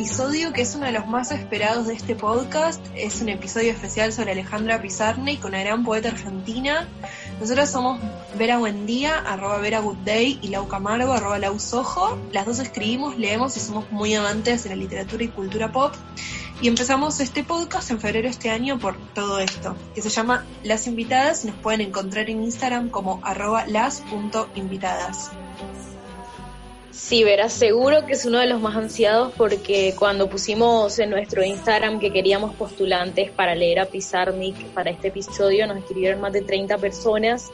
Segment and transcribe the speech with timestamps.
[0.00, 2.82] episodio que es uno de los más esperados de este podcast.
[2.96, 6.88] Es un episodio especial sobre Alejandra Pizarnik, una gran poeta argentina.
[7.38, 8.00] Nosotros somos
[8.38, 12.18] Vera Buendía, arroba Vera Good Day, y Lau Camargo, arroba Lau Sojo.
[12.32, 15.94] Las dos escribimos, leemos y somos muy amantes de la literatura y cultura pop.
[16.62, 20.46] Y empezamos este podcast en febrero de este año por todo esto, que se llama
[20.62, 25.30] Las Invitadas y nos pueden encontrar en Instagram como arroba las.invitadas.
[26.90, 31.44] Sí, verás, seguro que es uno de los más ansiados porque cuando pusimos en nuestro
[31.44, 36.42] Instagram que queríamos postulantes para leer a Pizarnik para este episodio, nos escribieron más de
[36.42, 37.50] 30 personas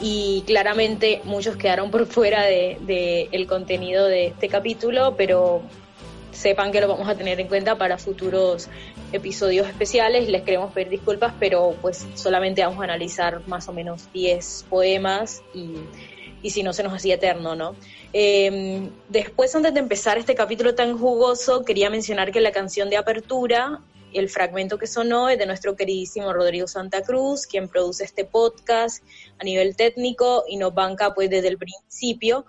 [0.00, 5.62] y claramente muchos quedaron por fuera del de, contenido de este capítulo, pero
[6.32, 8.68] sepan que lo vamos a tener en cuenta para futuros
[9.12, 10.28] episodios especiales.
[10.28, 15.42] Les queremos pedir disculpas, pero pues solamente vamos a analizar más o menos 10 poemas
[15.54, 15.74] y,
[16.42, 17.74] y si no se nos hacía eterno, ¿no?
[18.12, 22.96] Eh, después, antes de empezar este capítulo tan jugoso, quería mencionar que la canción de
[22.96, 23.80] apertura,
[24.12, 29.02] el fragmento que sonó, es de nuestro queridísimo Rodrigo Santa Cruz, quien produce este podcast
[29.38, 32.46] a nivel técnico y nos banca pues desde el principio.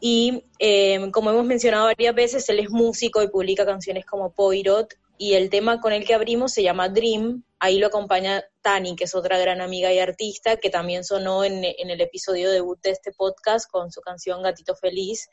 [0.00, 4.94] Y eh, como hemos mencionado varias veces, él es músico y publica canciones como Poirot
[5.18, 7.42] y el tema con el que abrimos se llama Dream.
[7.62, 11.62] Ahí lo acompaña Tani, que es otra gran amiga y artista, que también sonó en,
[11.62, 15.28] el episodio debut de este podcast con su canción Gatito Feliz.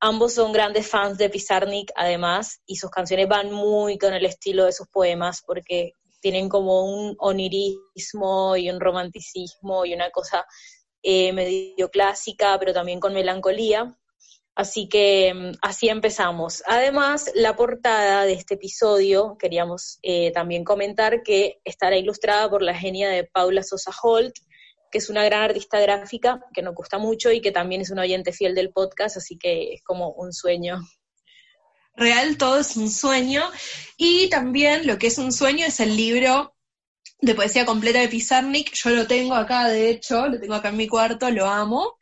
[0.00, 4.64] Ambos son grandes fans de Pizarnik, además, y sus canciones van muy con el estilo
[4.64, 10.44] de sus poemas, porque tienen como un onirismo y un romanticismo y una cosa
[11.04, 13.96] eh, medio clásica, pero también con melancolía.
[14.54, 16.62] Así que mm, así empezamos.
[16.66, 22.74] Además, la portada de este episodio, queríamos eh, también comentar que estará ilustrada por la
[22.74, 24.34] genia de Paula Sosa Holt,
[24.90, 27.98] que es una gran artista gráfica que nos gusta mucho y que también es un
[27.98, 30.78] oyente fiel del podcast, así que es como un sueño.
[31.96, 33.42] Real, todo es un sueño.
[33.96, 36.54] Y también lo que es un sueño es el libro
[37.20, 38.72] de poesía completa de Pizarnik.
[38.72, 41.96] Yo lo tengo acá, de hecho, lo tengo acá en mi cuarto, lo amo.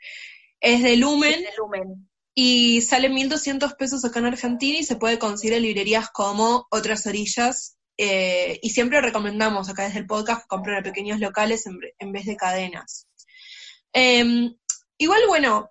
[0.61, 1.33] Es de Lumen.
[1.33, 5.62] Es de Lumen y sale 1.200 pesos acá en Argentina y se puede conseguir en
[5.62, 7.76] librerías como Otras Orillas.
[7.98, 12.37] Eh, y siempre recomendamos acá desde el podcast comprar a pequeños locales en, vez de
[12.37, 13.06] cadenas.
[13.92, 14.54] Em,
[14.97, 15.71] igual, bueno,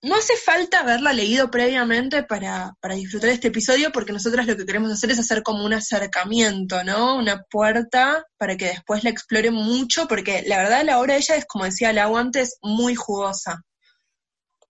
[0.00, 4.64] no hace falta haberla leído previamente para, para disfrutar este episodio, porque nosotras lo que
[4.64, 7.16] queremos hacer es hacer como un acercamiento, ¿no?
[7.16, 11.36] Una puerta para que después la exploren mucho, porque la verdad la obra de ella
[11.36, 13.62] es, como decía Lau antes, muy jugosa.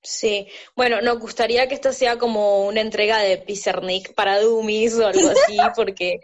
[0.03, 5.07] Sí, bueno, nos gustaría que esta sea como una entrega de Pizarnik para Dummies o
[5.07, 6.21] algo así, porque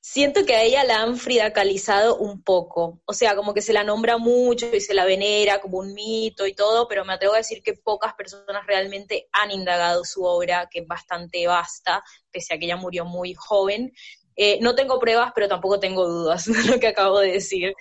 [0.00, 3.00] siento que a ella la han fridacalizado un poco.
[3.04, 6.46] O sea, como que se la nombra mucho y se la venera como un mito
[6.46, 10.68] y todo, pero me atrevo a decir que pocas personas realmente han indagado su obra,
[10.70, 13.92] que es bastante vasta, pese a que ella murió muy joven.
[14.36, 17.74] Eh, no tengo pruebas, pero tampoco tengo dudas de lo que acabo de decir.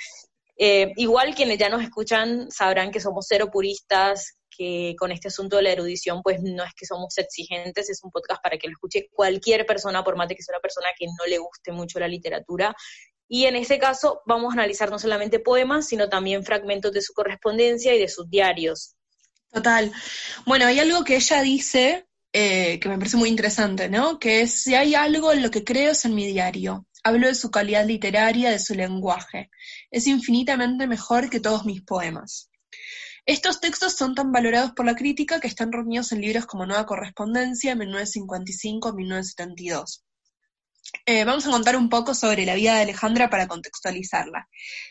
[0.57, 5.55] Eh, igual quienes ya nos escuchan sabrán que somos cero puristas, que con este asunto
[5.55, 8.73] de la erudición, pues no es que somos exigentes, es un podcast para que lo
[8.73, 12.09] escuche cualquier persona, por más que sea una persona que no le guste mucho la
[12.09, 12.75] literatura.
[13.29, 17.13] Y en este caso vamos a analizar no solamente poemas, sino también fragmentos de su
[17.13, 18.95] correspondencia y de sus diarios.
[19.49, 19.93] Total.
[20.45, 24.19] Bueno, hay algo que ella dice eh, que me parece muy interesante, ¿no?
[24.19, 26.85] Que es, si hay algo en lo que creo es en mi diario.
[27.01, 29.49] Hablo de su calidad literaria, de su lenguaje.
[29.89, 32.49] Es infinitamente mejor que todos mis poemas.
[33.29, 36.87] Estos textos son tan valorados por la crítica que están reunidos en libros como Nueva
[36.87, 40.01] Correspondencia, 1955-1972.
[41.05, 44.49] Eh, vamos a contar un poco sobre la vida de Alejandra para contextualizarla.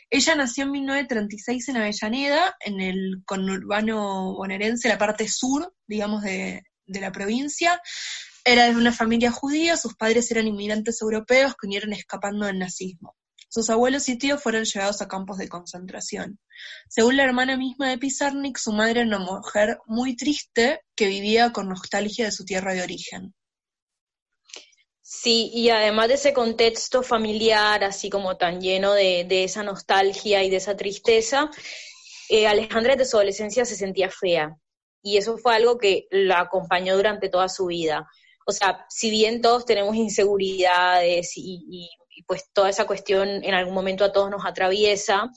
[0.09, 6.63] Ella nació en 1936 en Avellaneda, en el conurbano bonaerense, la parte sur, digamos, de,
[6.85, 7.81] de la provincia.
[8.45, 13.17] Era de una familia judía, sus padres eran inmigrantes europeos que vinieron escapando del nazismo.
[13.51, 16.39] Sus abuelos y tíos fueron llevados a campos de concentración.
[16.87, 21.51] Según la hermana misma de Pizarnik, su madre era una mujer muy triste que vivía
[21.51, 23.33] con nostalgia de su tierra de origen.
[25.01, 30.51] Sí, y además de ese contexto familiar, así como tan lleno de, esa nostalgia y
[30.51, 31.49] de esa tristeza,
[32.29, 34.55] eh, Alejandra de su adolescencia se sentía fea.
[35.01, 38.07] Y eso fue algo que la acompañó durante toda su vida.
[38.45, 41.89] O sea, si bien todos tenemos inseguridades y
[42.23, 45.29] pues toda esa cuestión en algún momento a todos nos atraviesa.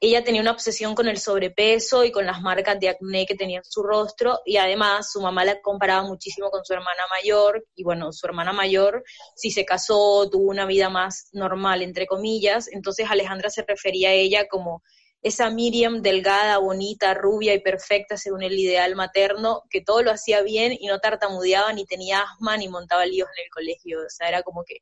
[0.00, 3.58] Ella tenía una obsesión con el sobrepeso y con las marcas de acné que tenía
[3.58, 7.84] en su rostro y además su mamá la comparaba muchísimo con su hermana mayor y
[7.84, 9.04] bueno, su hermana mayor
[9.36, 14.12] si se casó tuvo una vida más normal, entre comillas, entonces Alejandra se refería a
[14.12, 14.82] ella como
[15.22, 20.42] esa Miriam delgada, bonita, rubia y perfecta según el ideal materno, que todo lo hacía
[20.42, 24.00] bien y no tartamudeaba, ni tenía asma, ni montaba líos en el colegio.
[24.00, 24.78] O sea, era como que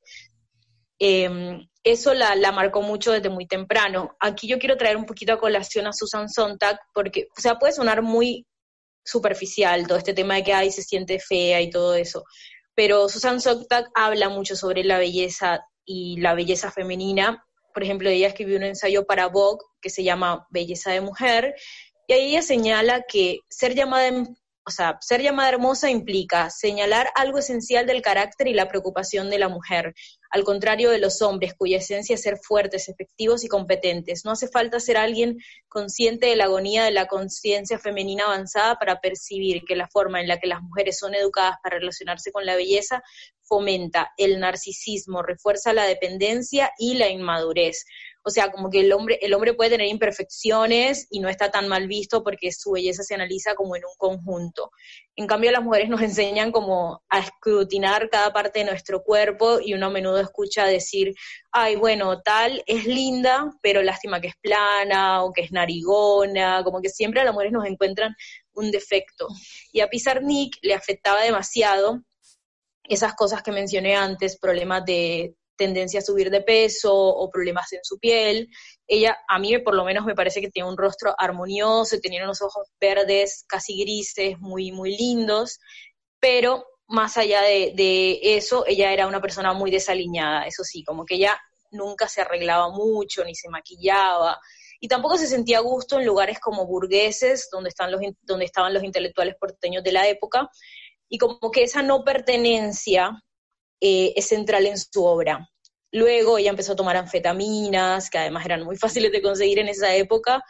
[1.00, 4.16] em, eso la, la, marcó mucho desde muy temprano.
[4.20, 7.72] Aquí yo quiero traer un poquito a colación a Susan Sontag, porque, o sea, puede
[7.72, 8.46] sonar muy
[9.04, 12.24] superficial todo este tema de que ay, se siente fea y todo eso,
[12.74, 17.44] pero Susan Sontag habla mucho sobre la belleza y la belleza femenina.
[17.74, 21.54] Por ejemplo, ella escribió un ensayo para Vogue que se llama Belleza de Mujer,
[22.06, 24.10] y ahí ella señala que ser llamada
[24.70, 29.40] o sea, ser llamada hermosa implica señalar algo esencial del carácter y la preocupación de
[29.40, 29.94] la mujer,
[30.30, 34.24] al contrario de los hombres, cuya esencia es ser fuertes, efectivos y competentes.
[34.24, 35.38] No hace falta ser alguien
[35.68, 40.28] consciente de la agonía de la conciencia femenina avanzada para percibir que la forma en
[40.28, 43.02] la que las mujeres son educadas para relacionarse con la belleza
[43.50, 47.84] fomenta el narcisismo, refuerza la dependencia y la inmadurez.
[48.22, 51.66] O sea, como que el hombre, el hombre puede tener imperfecciones y no está tan
[51.66, 54.70] mal visto porque su belleza se analiza como en un conjunto.
[55.16, 59.74] En cambio, las mujeres nos enseñan como a escrutinar cada parte de nuestro cuerpo y
[59.74, 61.12] uno a menudo escucha decir,
[61.50, 66.80] ay, bueno, tal es linda, pero lástima que es plana o que es narigona, como
[66.80, 68.14] que siempre a las mujeres nos encuentran
[68.52, 69.26] un defecto.
[69.72, 72.02] Y a Pizarnik le afectaba demasiado
[72.90, 77.80] esas cosas que mencioné antes, problemas de tendencia a subir de peso o problemas en
[77.82, 78.48] su piel.
[78.86, 82.40] Ella, a mí por lo menos me parece que tiene un rostro armonioso, tenía unos
[82.42, 85.60] ojos verdes, casi grises, muy, muy lindos,
[86.18, 91.14] pero más allá de, eso, ella era una persona muy desaliñada, eso sí, como que
[91.16, 91.38] ella
[91.70, 94.40] nunca se arreglaba mucho, ni se maquillaba,
[94.80, 98.82] y tampoco se sentía gusto en lugares como burgueses, donde, están los, donde estaban los
[98.82, 100.50] intelectuales porteños de la época,
[101.10, 103.22] y como que esa no pertenencia
[103.80, 105.50] eh, es central en su obra.
[105.92, 109.94] Luego ella empezó a tomar anfetaminas, que además eran muy fáciles de conseguir en esa
[109.94, 110.42] época,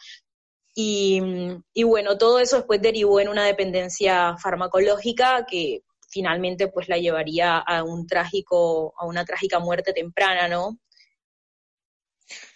[0.74, 7.58] y, bueno, todo eso después derivó en una dependencia farmacológica que finalmente pues la llevaría
[7.58, 10.78] a un trágico, a una trágica muerte temprana, ¿no?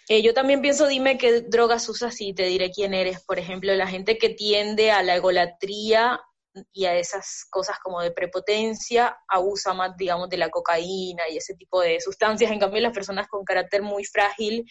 [0.07, 3.23] Eh, yo también pienso, dime qué drogas usas y te diré quién eres.
[3.23, 6.19] Por ejemplo, la gente que tiende a la egolatría
[6.71, 11.55] y a esas cosas como de prepotencia, abusa más, digamos, de la cocaína y ese
[11.55, 12.51] tipo de sustancias.
[12.51, 14.65] En cambio, las personas con carácter muy frágil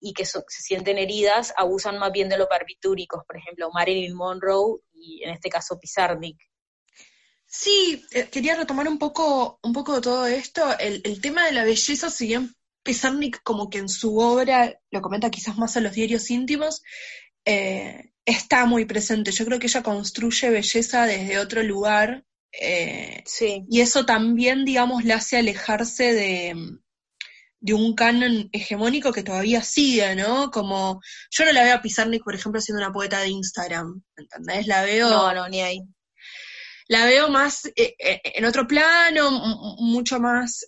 [0.00, 4.80] y que se sienten heridas, abusan más bien de los barbitúricos, por ejemplo, Marilyn Monroe
[4.94, 6.38] y en este caso Pizarnik.
[7.46, 10.78] Sí, eh, quería retomar un poco, un poco de todo esto.
[10.78, 15.00] El, el tema de la belleza, si bien Pizarnik como que en su obra lo
[15.02, 16.82] comenta quizás más a los diarios íntimos,
[17.44, 19.32] eh, está muy presente.
[19.32, 22.24] Yo creo que ella construye belleza desde otro lugar.
[22.52, 23.64] Eh, sí.
[23.70, 26.54] Y eso también, digamos, la hace alejarse de,
[27.60, 30.50] de un canon hegemónico que todavía sigue, ¿no?
[30.50, 31.00] Como,
[31.30, 34.66] yo no la veo a Pizarnik, por ejemplo, siendo una poeta de Instagram, ¿entendés?
[34.66, 35.08] La veo...
[35.08, 35.82] No, no, ni ahí.
[36.88, 39.30] La veo más eh, en otro plano,
[39.78, 40.66] mucho más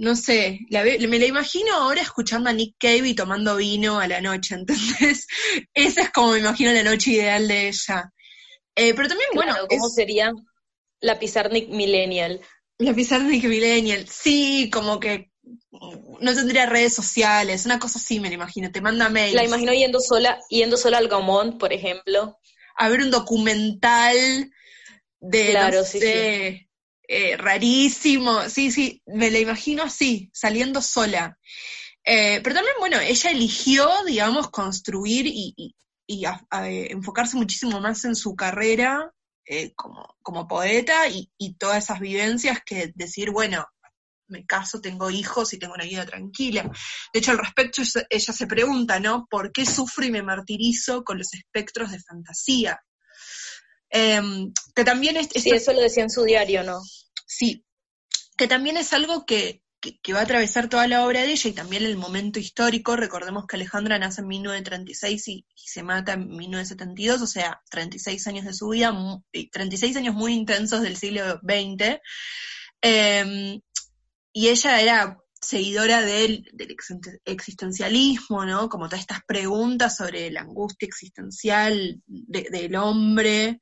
[0.00, 4.22] no sé, me la imagino ahora escuchando a Nick Cave y tomando vino a la
[4.22, 5.26] noche, entonces
[5.74, 8.10] esa es como me imagino la noche ideal de ella.
[8.74, 9.54] Eh, pero también, bueno...
[9.68, 10.32] ¿Cómo sería
[11.00, 12.40] la Pizarnik Millennial?
[12.78, 15.32] La Pizarnik Millennial, sí, como que
[15.70, 19.34] no tendría redes sociales, una cosa así me la imagino, te manda mails.
[19.34, 22.38] La imagino yendo sola, yendo sola al Gaumont, por ejemplo.
[22.74, 24.50] A ver un documental
[25.18, 25.82] de, claro,
[27.12, 31.36] eh, rarísimo, sí, sí, me la imagino así, saliendo sola.
[32.04, 35.74] Eh, pero también, bueno, ella eligió, digamos, construir y,
[36.06, 39.12] enfocarse muchísimo más en su carrera
[39.44, 43.66] eh, como, poeta y, todas esas vivencias que decir, bueno,
[44.28, 46.70] me caso, tengo hijos y tengo una vida tranquila.
[47.12, 49.26] De hecho, al respecto, ella se pregunta, ¿no?
[49.28, 52.80] ¿Por qué sufro y me martirizo con los espectros de fantasía?
[53.90, 55.28] Em, que también es...
[55.34, 56.80] Sí, eso lo decía en su diario, ¿no?
[57.32, 57.64] Sí,
[58.36, 59.62] que también es algo que,
[60.12, 62.96] va a atravesar toda la obra de ella y también el momento histórico.
[62.96, 68.26] Recordemos que Alejandra nace en 1936 y, y se mata en 1972, o sea, 36
[68.26, 68.92] años de su vida,
[69.52, 72.00] 36 años muy intensos del siglo XX.
[72.82, 73.60] Em,
[74.32, 76.50] y ella era seguidora del,
[77.24, 78.68] existencialismo, ¿no?
[78.68, 83.60] Como todas estas preguntas sobre la angustia existencial del hombre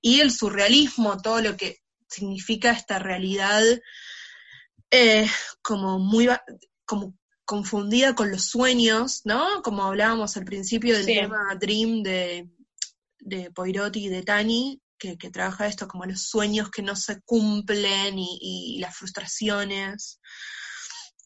[0.00, 1.79] y el surrealismo, todo lo que
[2.10, 3.62] significa esta realidad
[4.90, 5.26] eh,
[5.62, 6.28] como muy
[6.84, 7.14] como
[7.44, 9.62] confundida con los sueños, ¿no?
[9.62, 12.48] Como hablábamos al principio del tema Dream de,
[13.18, 18.16] de Poiroti y de Tani, que, trabaja esto como los sueños que no se cumplen
[18.18, 20.20] y, las frustraciones.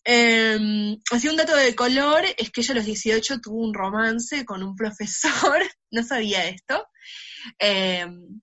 [0.05, 4.45] Eh, así un dato de color es que ella a los 18 tuvo un romance
[4.45, 5.59] con un profesor,
[5.91, 6.87] no sabía esto.
[7.59, 8.41] Em,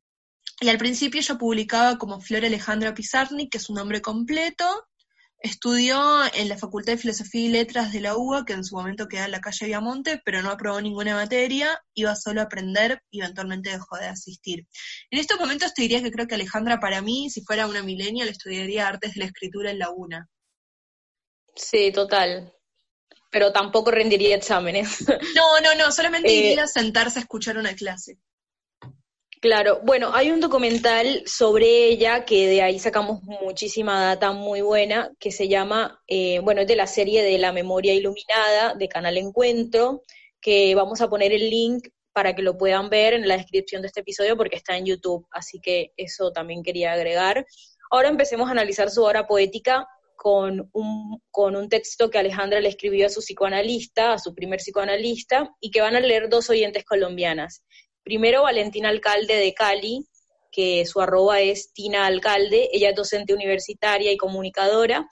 [0.62, 4.66] y al principio ella publicaba como Flor Alejandra Pizarnik, que es un nombre completo,
[5.44, 9.08] Estudió en la Facultad de Filosofía y Letras de la UBA, que en su momento
[9.08, 13.22] queda en la calle Viamonte, pero no aprobó ninguna materia, iba solo a aprender y
[13.22, 14.68] eventualmente dejó de asistir.
[15.10, 18.24] En estos momentos te diría que creo que Alejandra para mí, si fuera una milenia,
[18.24, 20.30] le estudiaría artes de la escritura en la UNA.
[21.56, 22.54] Sí, total.
[23.32, 25.08] Pero tampoco rendiría exámenes.
[25.36, 28.20] No, no, no, solamente eh, iría a sentarse a escuchar una clase.
[29.42, 35.12] Claro, bueno, hay un documental sobre ella que de ahí sacamos muchísima data muy buena,
[35.20, 39.18] que se llama, eh, bueno, es de la serie de La Memoria Iluminada de Canal
[39.18, 40.04] Encuentro,
[40.40, 43.88] que vamos a poner el link para que lo puedan ver en la descripción de
[43.88, 47.44] este episodio porque está en YouTube, así que eso también quería agregar.
[47.90, 52.70] Ahora empecemos a analizar su obra poética con un, con un texto que Alejandra le
[52.70, 56.86] escribió a su psicoanalista, a su primer psicoanalista, y que van a leer dos oyentes
[56.86, 57.64] colombianas.
[58.04, 60.06] Primero, Valentina Alcalde de Cali,
[60.52, 65.08] que su arroba es Tina Alcalde, ella es docente universitaria y comunicadora.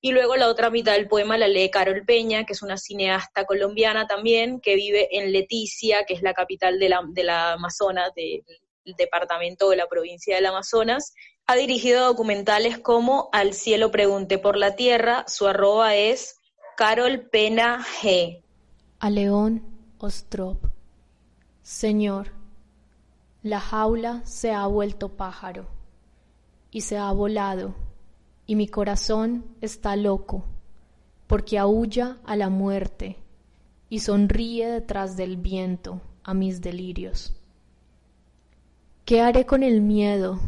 [0.00, 3.44] Y luego la otra mitad del poema la lee Carol Peña, que es una cineasta
[3.44, 8.42] colombiana también, que vive en Leticia, que es la capital de la, Amazonas, del
[8.98, 11.14] departamento de la provincia del Amazonas.
[11.46, 16.36] Ha dirigido documentales como Al cielo pregunté por la tierra, su arroba es
[16.76, 18.42] Carol Pena G.
[18.98, 20.71] A León Ostrop.
[21.62, 22.32] Señor,
[23.44, 25.66] la jaula se ha vuelto pájaro
[26.72, 27.76] y se ha volado,
[28.46, 30.44] y mi corazón está loco,
[31.28, 33.16] porque aúlla a la muerte
[33.88, 37.32] y sonríe detrás del viento a mis delirios.
[39.04, 40.40] ¿Qué haré con el miedo?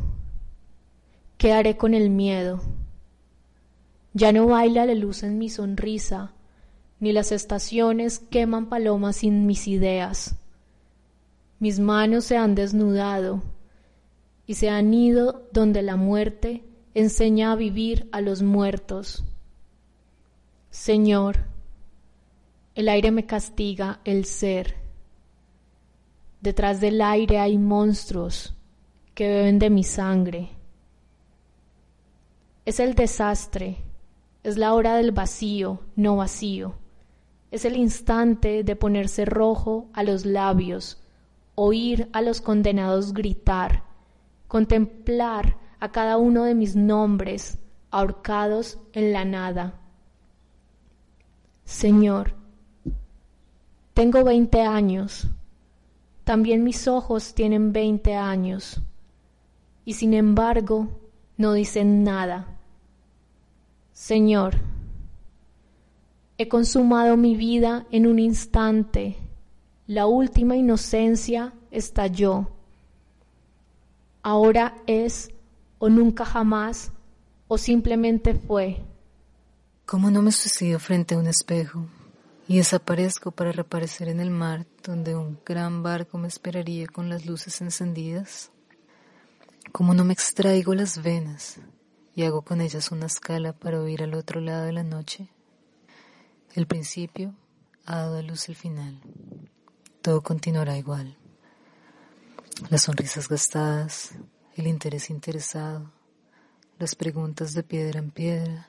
[1.38, 2.61] ¿Qué haré con el miedo?
[4.14, 6.33] Ya no baila la luz en mi sonrisa,
[6.99, 10.37] ni las estaciones queman palomas sin mis ideas
[11.58, 13.42] mis manos se han desnudado
[14.46, 19.25] y se han ido donde la muerte enseña a vivir a los muertos.
[20.70, 21.44] Señor,
[22.75, 24.76] el aire me castiga el ser.
[26.40, 28.54] Detrás del aire hay monstruos
[29.14, 30.50] que beben de mi sangre.
[32.66, 33.78] Es el desastre,
[34.42, 36.75] es la hora del vacío, no vacío.
[37.50, 41.03] Es el instante de ponerse rojo a los labios
[41.54, 43.84] oír a los condenados gritar,
[44.49, 47.58] contemplar a cada uno de mis nombres
[47.90, 49.80] ahorcados en la nada.
[51.64, 52.34] Señor,
[53.94, 55.28] tengo veinte años,
[56.25, 58.80] también mis ojos tienen veinte años,
[59.84, 60.88] y sin embargo
[61.37, 62.58] no dicen nada.
[63.92, 64.56] Señor,
[66.37, 69.16] he consumado mi vida en un instante
[69.86, 72.48] la última inocencia estalló.
[74.22, 75.30] Ahora es
[75.78, 76.90] o nunca jamás
[77.48, 78.82] o simplemente fue.
[79.84, 81.86] ¿Cómo no me suicido frente a un espejo
[82.48, 87.26] y desaparezco para reaparecer en el mar donde un gran barco me esperaría con las
[87.26, 88.50] luces encendidas?
[89.72, 91.60] ¿Cómo no me extraigo las venas
[92.14, 95.28] y hago con ellas una escala para oír al otro lado de la noche?
[96.54, 97.34] El principio
[97.84, 99.02] ha dado a luz el final
[100.04, 101.16] todo continuará igual.
[102.68, 104.11] Las sonrisas gastadas,
[104.54, 105.90] el interés interesado,
[106.78, 108.68] las preguntas de piedra en piedra,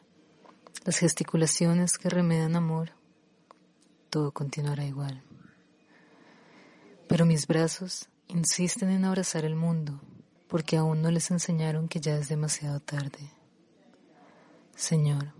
[0.86, 2.92] las gesticulaciones que remedan amor,
[4.10, 5.24] todo continuará igual.
[7.10, 10.00] Pero mis brazos insisten en abrazar el mundo
[10.48, 13.30] porque aún no les enseñaron que ya es demasiado tarde.
[14.74, 15.34] Señor,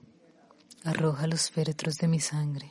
[0.84, 2.70] arroja los féretros de mi sangre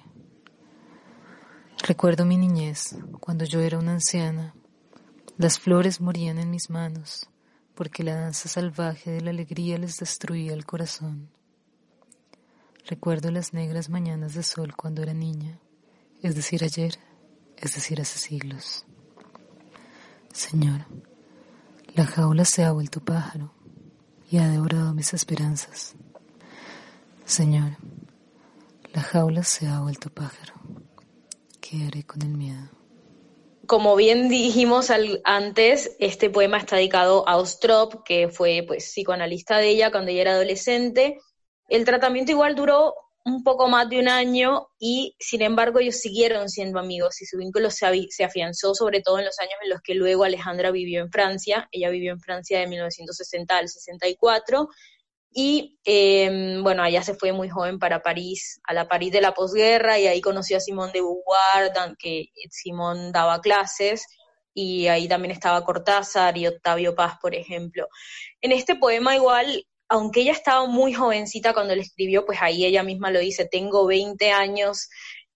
[1.82, 4.54] Recuerdo mi niñez, cuando yo era una anciana.
[5.36, 7.28] Las flores morían en mis manos,
[7.74, 11.28] porque la danza salvaje de la alegría les destruía el corazón.
[12.86, 15.58] Recuerdo las negras mañanas de sol cuando era niña,
[16.22, 16.98] es decir, ayer,
[17.56, 18.86] es decir, hace siglos.
[20.32, 20.86] Señor,
[21.94, 23.52] la jaula se ha vuelto pájaro
[24.30, 25.94] y ha devorado mis esperanzas.
[27.26, 27.76] Señor,
[28.94, 30.63] la jaula se ha vuelto pájaro
[31.74, 32.70] ¿Qué haré con el miedo?
[33.66, 34.92] Como bien dijimos
[35.24, 40.20] antes, este poema está dedicado a Ostrop, que fue pues psicoanalista de ella cuando ella
[40.20, 41.18] era adolescente.
[41.68, 46.48] El tratamiento igual duró un poco más de un año y sin embargo ellos siguieron
[46.48, 49.80] siendo amigos y su vínculo se, se, afianzó sobre todo en los años en los
[49.80, 51.68] que luego Alejandra vivió en Francia.
[51.72, 54.68] Ella vivió en Francia de 1960 al 64
[55.36, 59.34] Y em, bueno, allá se fue muy joven para París, a la París de la
[59.34, 64.06] posguerra, y ahí conoció a Simón de Beauvoir, que Simón daba clases,
[64.54, 67.88] y ahí también estaba Cortázar y Octavio Paz, por ejemplo.
[68.40, 72.84] En este poema igual, aunque ella estaba muy jovencita cuando le escribió, pues ahí ella
[72.84, 74.88] misma lo dice, tengo 20 años,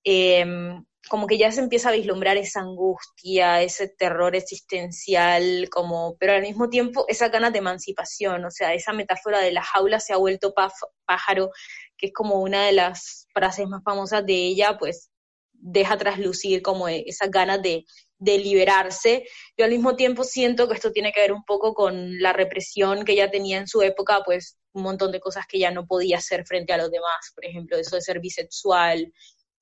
[0.05, 6.35] em, como que ya se empieza a vislumbrar esa angustia, ese terror existencial, como, pero
[6.35, 10.13] al mismo tiempo esa ganas de emancipación, o sea, esa metáfora de la jaula se
[10.13, 10.55] ha vuelto
[11.07, 11.51] pájaro,
[11.97, 15.11] que es como una de las frases más famosas de ella, pues
[15.53, 17.85] deja traslucir como esas ganas de,
[18.19, 19.25] de liberarse.
[19.57, 23.05] Yo al mismo tiempo siento que esto tiene que ver un poco con la represión
[23.05, 26.19] que ella tenía en su época, pues un montón de cosas que ella no podía
[26.19, 29.13] hacer frente a los demás, por ejemplo, eso de ser bisexual,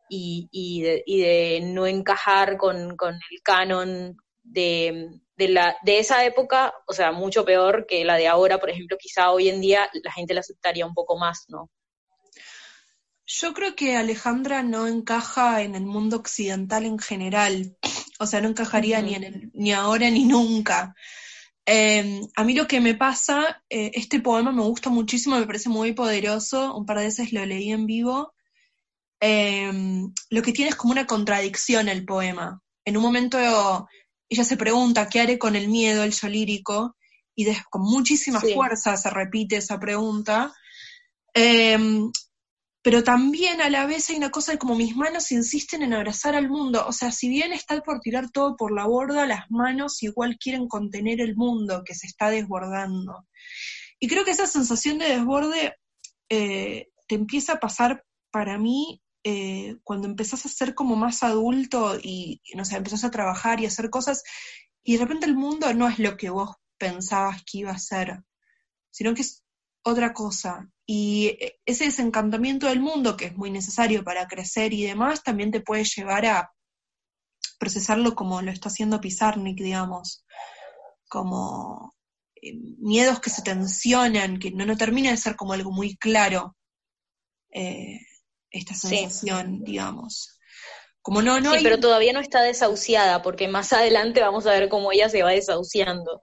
[0.09, 5.99] y, y, de, y de, no encajar con, con el canon de, de, la, de
[5.99, 9.61] esa época, o sea, mucho peor que la de ahora, por ejemplo, quizá hoy en
[9.61, 11.71] día la gente la aceptaría un poco más, ¿no?
[13.27, 17.77] Yo creo que Alejandra no encaja en el mundo occidental en general,
[18.21, 20.95] o sea, no encajaría ni, en el, ni ahora ni nunca.
[21.67, 25.69] Eh, a mí lo que me pasa, eh, este poema me gusta muchísimo, me parece
[25.69, 28.33] muy poderoso, un par de veces lo leí en vivo,
[29.21, 32.61] Em, lo que tiene es como una contradicción el poema.
[32.85, 33.39] En un momento
[34.29, 36.97] ella se pregunta qué haré con el miedo, el yo lírico,
[37.35, 40.53] y con muchísima fuerza se repite esa pregunta.
[41.35, 42.11] Em,
[42.83, 46.35] pero también a la vez hay una cosa de como mis manos insisten en abrazar
[46.37, 46.87] al mundo.
[46.87, 50.69] O sea, si bien está por tirar todo por la borda, las manos igual quieren
[50.69, 53.27] contener el mundo que se está desbordando.
[53.99, 55.75] Y creo que esa sensación de desborde
[56.29, 61.99] eh, te empieza a pasar para mí eh, cuando empezás a ser como más adulto
[62.01, 64.23] y, no sé, empezás a trabajar y hacer cosas,
[64.85, 68.23] y de repente el mundo no es lo que vos pensabas que iba a ser,
[68.93, 69.43] sino que es
[69.83, 70.71] otra cosa.
[70.87, 75.61] Y ese desencantamiento del mundo, que es muy necesario para crecer y demás, también te
[75.61, 76.53] puede llevar a
[77.59, 80.25] procesarlo como lo está haciendo Pizarnik, digamos,
[81.09, 81.97] como
[82.37, 86.57] eh, miedos que se tensionan, que no, termina de ser como algo muy claro.
[87.51, 87.99] Eh,
[88.57, 90.39] esta sensación, digamos.
[91.03, 94.69] Como no, no sí, pero todavía no está desahuciada, porque más adelante vamos a ver
[94.69, 96.23] cómo ella se va desahuciando.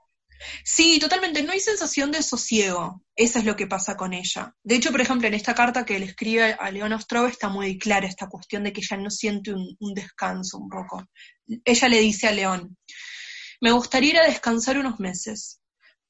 [0.66, 4.54] Sí, totalmente, no hay sensación de sosiego, eso es lo que pasa con ella.
[4.62, 7.78] De hecho, por ejemplo, en esta carta que le escribe a León Ostrov está muy
[7.78, 11.06] clara esta cuestión de que ella no siente un, un descanso un poco.
[11.64, 12.78] Ella le dice a León,
[13.62, 15.62] me gustaría ir a descansar unos meses,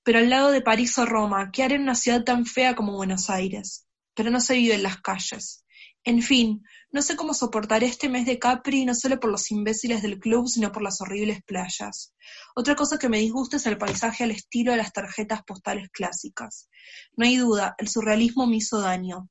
[0.03, 2.95] pero al lado de París o Roma, ¿qué haré en una ciudad tan fea como
[2.95, 3.86] Buenos Aires?
[4.15, 5.62] Pero no se vive en las calles.
[6.05, 10.01] En fin, no sé cómo soportar este mes de Capri no solo por los imbéciles
[10.01, 12.13] del club, sino por las horribles playas.
[12.55, 16.67] Otra cosa que me disgusta es el paisaje al estilo de las tarjetas postales clásicas.
[17.15, 19.29] No hay duda, el surrealismo me hizo daño.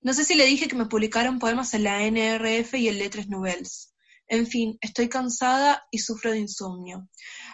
[0.00, 3.28] No sé si le dije que me publicaron poemas en la NRF y en Lettres
[3.28, 3.92] Nouvelles.
[4.28, 7.08] En fin, estoy cansada y sufro de insomnio.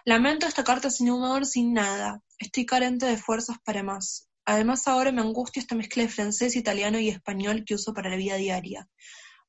[0.04, 2.22] Lamento esta carta sin humor, sin nada.
[2.38, 4.27] Estoy carente de fuerzas para más.
[4.48, 8.16] Además ahora me angustia esta mezcla de francés, italiano y español que uso para la
[8.16, 8.88] vida diaria.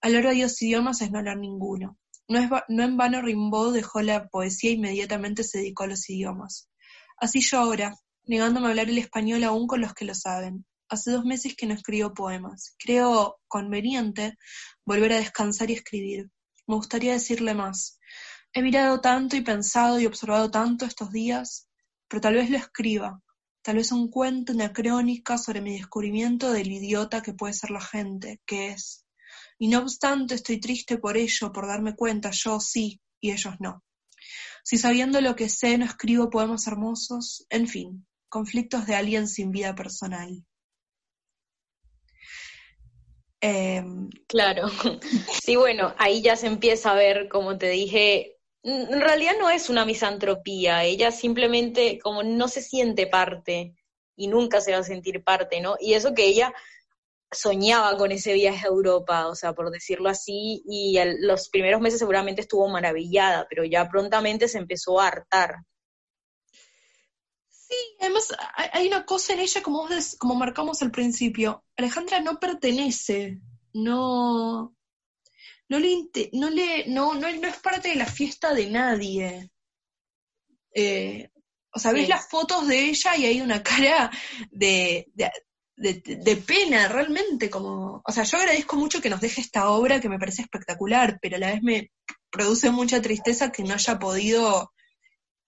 [0.01, 1.97] Hablar de dos idiomas es no hablar ninguno.
[2.27, 6.09] No, es no en vano Rimbaud dejó la poesía e inmediatamente se dedicó a los
[6.09, 6.69] idiomas.
[7.15, 10.65] Así yo ahora, negándome a hablar el español aún con los que lo saben.
[10.89, 12.75] Hace dos meses que no escribo poemas.
[12.77, 14.37] Creo conveniente
[14.83, 16.29] volver a descansar y escribir.
[16.67, 18.01] Me gustaría decirle más.
[18.51, 21.69] He mirado tanto y pensado y observado tanto estos días,
[22.09, 23.21] pero tal vez lo escriba,
[23.61, 27.81] tal vez un cuento, una crónica sobre mi descubrimiento del idiota que puede ser la
[27.81, 29.05] gente, que es.
[29.57, 33.83] Y no obstante estoy triste por ello, por darme cuenta, yo sí y ellos no.
[34.63, 39.51] Si sabiendo lo que sé no escribo poemas hermosos, en fin, conflictos de alguien sin
[39.51, 40.45] vida personal.
[43.41, 44.67] Em, claro,
[45.43, 49.69] sí, bueno, ahí ya se empieza a ver, como te dije, en realidad no es
[49.69, 53.75] una misantropía, ella simplemente como no se siente parte
[54.15, 55.75] y nunca se va a sentir parte, ¿no?
[55.79, 56.53] Y eso que ella
[57.31, 61.99] soñaba con ese viaje a Europa, o sea, por decirlo así, y los primeros meses
[61.99, 65.57] seguramente estuvo maravillada, pero ya prontamente se empezó a hartar.
[67.49, 68.35] Sí, además
[68.73, 73.39] hay una cosa en ella, como, como marcamos al principio, Alejandra no pertenece,
[73.73, 74.75] no,
[75.69, 79.51] no le, no, le no, no, no, es parte de la fiesta de nadie.
[80.73, 81.29] Eh,
[81.71, 84.11] o sea, ves las fotos de ella y hay una cara
[84.51, 85.07] de,
[85.75, 90.09] de, pena, realmente, como, o sea, yo agradezco mucho que nos deje esta obra que
[90.09, 91.91] me parece espectacular, pero a la vez me
[92.29, 94.73] produce mucha tristeza que no haya podido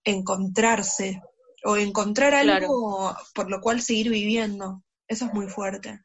[0.04, 1.20] encontrarse
[1.64, 4.82] o encontrar algo por lo cual seguir viviendo.
[5.06, 6.00] Eso es muy fuerte.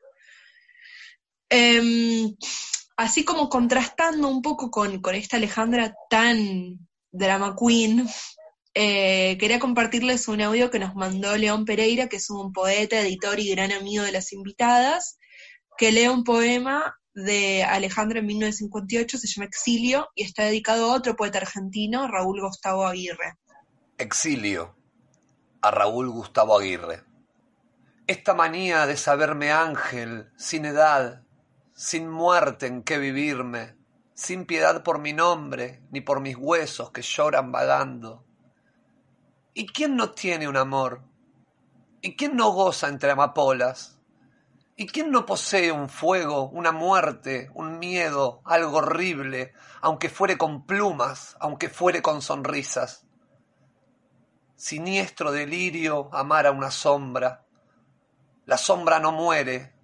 [1.49, 2.36] Em,
[2.98, 6.80] así como contrastando un poco con, esta Alejandra tan
[7.12, 8.08] drama queen,
[8.74, 13.40] eh, quería compartirles un audio que nos mandó León Pereira, que es un poeta, editor
[13.40, 15.20] y gran amigo de las invitadas,
[15.78, 20.96] que lee un poema de Alejandra en 1958, se llama Exilio, y está dedicado a
[20.96, 23.34] otro poeta argentino, Raúl Gustavo Aguirre.
[23.98, 24.76] Exilio,
[25.62, 27.04] a Raúl Gustavo Aguirre.
[28.06, 31.27] Esta manía de saberme ángel, sin edad,
[31.78, 33.76] sin muerte en qué vivirme,
[34.16, 38.26] sin piedad por mi nombre, ni por mis huesos que lloran vagando.
[39.54, 41.04] ¿Y quién no tiene un amor?
[42.02, 44.00] ¿Y quién no goza entre amapolas?
[44.76, 50.66] ¿Y quién no posee un fuego, una muerte, un miedo, algo horrible, aunque fuere con
[50.66, 53.06] plumas, aunque fuere con sonrisas?
[54.56, 57.46] Siniestro delirio amar a una sombra.
[58.46, 59.76] La sombra no muere,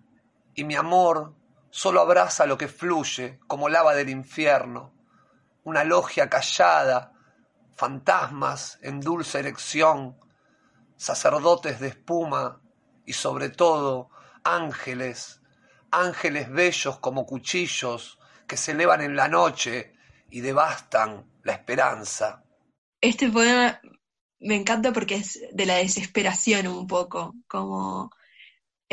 [0.56, 1.36] y mi amor
[1.74, 4.94] solo abraza lo que fluye como lava del infierno,
[5.64, 7.14] una logia callada,
[7.76, 10.16] fantasmas en dulce erección,
[10.98, 12.62] sacerdotes de espuma
[13.08, 14.12] y sobre todo
[14.44, 15.42] ángeles,
[15.90, 19.96] ángeles bellos como cuchillos que se elevan en la noche
[20.30, 22.44] y devastan la esperanza.
[23.02, 23.82] Este poema
[24.40, 28.12] me encanta porque es de la desesperación un poco, como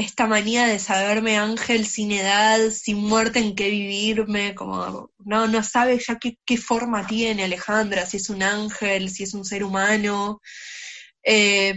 [0.01, 5.63] esta manía de saberme ángel sin edad, sin muerte en qué vivirme, como no, no
[5.63, 9.63] sabe ya qué, qué forma tiene Alejandra, si es un ángel, si es un ser
[9.63, 10.41] humano.
[11.23, 11.75] Eh,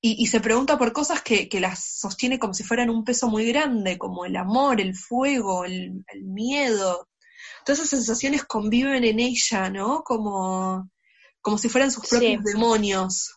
[0.00, 3.98] y, se pregunta por cosas que, las sostiene como si fueran un peso muy grande,
[3.98, 7.08] como el amor, el fuego, el, miedo.
[7.64, 10.04] Todas esas sensaciones conviven en ella, ¿no?
[10.04, 10.88] Como,
[11.40, 13.36] como si fueran sus propios demonios.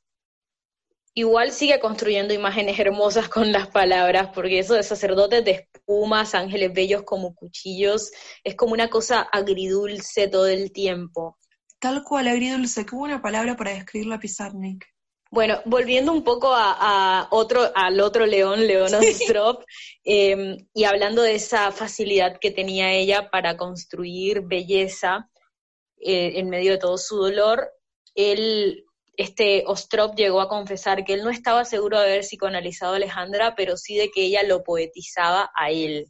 [1.14, 6.74] Igual sigue construyendo imágenes hermosas con las palabras, porque eso de sacerdotes de espumas, ángeles
[6.74, 8.12] bellos como cuchillos,
[8.44, 11.38] es como una cosa agridulce todo el tiempo.
[11.80, 14.86] Tal cual, agridulce, qué buena palabra para describir la Pizarnik.
[15.32, 18.92] Bueno, volviendo un poco a, otro, al otro león, León
[20.04, 25.30] em, y hablando de esa facilidad que tenía ella para construir belleza
[25.98, 27.72] eh, en medio de todo su dolor,
[28.16, 28.86] él,
[29.20, 33.54] este Ostrov llegó a confesar que él no estaba seguro de haber psicoanalizado a Alejandra,
[33.54, 36.06] pero sí de que ella lo poetizaba a él.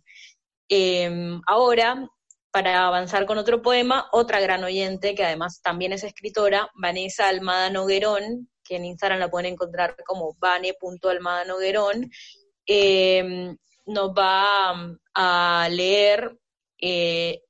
[0.69, 2.07] Em, ahora,
[2.51, 7.71] para avanzar con otro poema, otra gran oyente, que además también es escritora, Vanessa Almada
[7.71, 12.11] Noguerón, que en Instagram la pueden encontrar como vane.almadanoguerón,
[12.67, 13.55] eh,
[13.87, 16.37] nos va a leer
[16.79, 17.41] eh,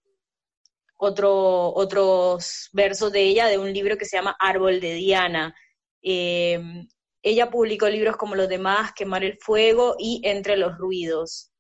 [1.02, 5.56] otro, otros versos de ella de un libro que se llama Árbol de Diana.
[6.02, 6.60] Eh,
[7.22, 11.52] ella publicó libros como Los demás, Quemar el Fuego y Entre los Ruidos.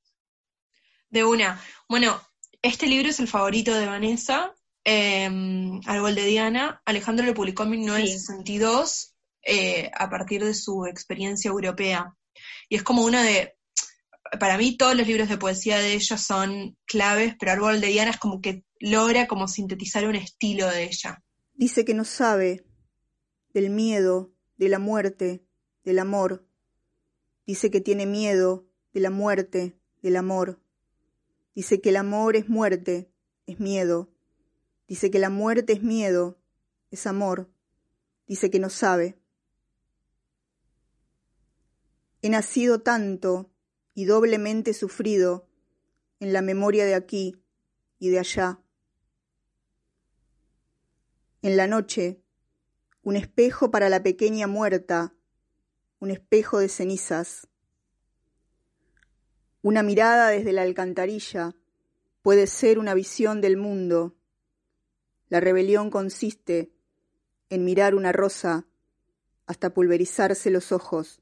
[1.09, 1.61] De una.
[1.87, 2.21] Bueno,
[2.61, 4.53] este libro es el favorito de Vanessa,
[4.85, 6.81] Árbol de Diana.
[6.85, 12.13] Alejandro lo publicó en 1962 eh, a partir de su experiencia europea.
[12.67, 13.55] Y es como una de,
[14.37, 18.11] para mí todos los libros de poesía de ella son claves, pero Árbol de Diana
[18.11, 21.23] es como que logra como sintetizar un estilo de ella.
[21.53, 22.65] Dice que no sabe
[23.53, 25.43] del miedo, de la muerte,
[25.83, 26.45] del amor.
[27.45, 30.61] Dice que tiene miedo de la muerte, del amor.
[31.55, 33.11] Dice que el amor es muerte,
[33.45, 34.09] es miedo.
[34.87, 36.39] Dice que la muerte es miedo,
[36.91, 37.49] es amor.
[38.27, 39.19] Dice que no sabe.
[42.21, 43.49] He nacido tanto
[43.93, 45.47] y doblemente sufrido
[46.19, 47.35] en la memoria de aquí
[47.99, 48.59] y de allá.
[51.41, 52.21] En la noche,
[53.01, 55.13] un espejo para la pequeña muerta,
[55.99, 57.47] un espejo de cenizas.
[59.61, 61.55] Una mirada desde la alcantarilla
[62.21, 64.15] puede ser una visión del mundo.
[65.29, 66.71] La rebelión consiste
[67.49, 68.65] en mirar una rosa
[69.45, 71.21] hasta pulverizarse los ojos.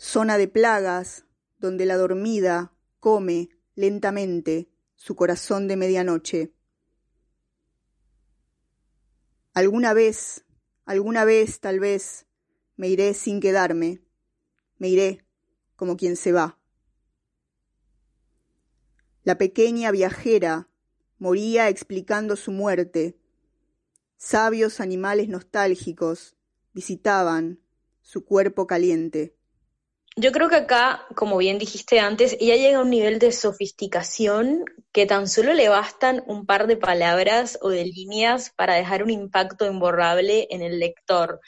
[0.00, 1.26] Zona de plagas,
[1.58, 6.54] donde la dormida come lentamente su corazón de medianoche.
[9.52, 10.46] Alguna vez,
[10.86, 12.24] alguna vez tal vez,
[12.76, 14.00] me iré sin quedarme,
[14.78, 15.26] me iré
[15.76, 16.58] como quien se va.
[19.22, 20.70] La pequeña viajera
[21.18, 23.18] moría explicando su muerte.
[24.16, 26.36] Sabios animales nostálgicos
[26.72, 27.60] visitaban
[28.00, 29.36] su cuerpo caliente.
[30.16, 34.64] Yo creo que acá, como bien dijiste antes, ella llega a un nivel de sofisticación
[34.92, 39.10] que tan solo le bastan un par de palabras o de líneas para dejar un
[39.10, 41.40] impacto imborrable en el lector.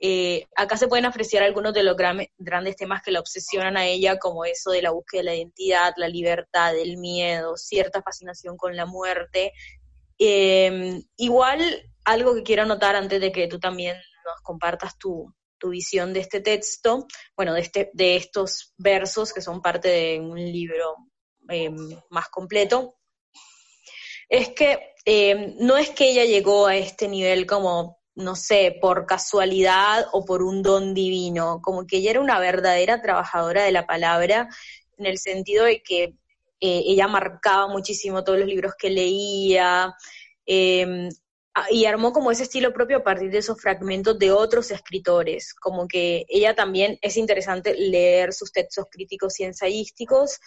[0.00, 4.18] Eh, acá se pueden apreciar algunos de los grandes temas que la obsesionan a ella,
[4.18, 8.74] como eso de la búsqueda de la identidad, la libertad, el miedo, cierta fascinación con
[8.74, 9.52] la muerte.
[10.18, 11.60] Em, igual,
[12.04, 15.32] algo que quiero anotar antes de que tú también nos compartas tu,
[15.68, 20.38] visión de este texto, bueno, de, este, de estos versos que son parte de un
[20.38, 20.96] libro
[21.48, 21.76] em,
[22.08, 22.96] más completo,
[24.28, 29.06] es que em, no es que ella llegó a este nivel como no sé, por
[29.06, 33.86] casualidad o por un don divino, como que ella era una verdadera trabajadora de la
[33.86, 34.48] palabra,
[34.98, 36.02] en el sentido de que
[36.60, 39.94] eh, ella marcaba muchísimo todos los libros que leía,
[40.44, 41.08] em,
[41.70, 45.88] y armó como ese estilo propio a partir de esos fragmentos de otros escritores, como
[45.88, 50.38] que ella también es interesante leer sus textos críticos y ensayísticos,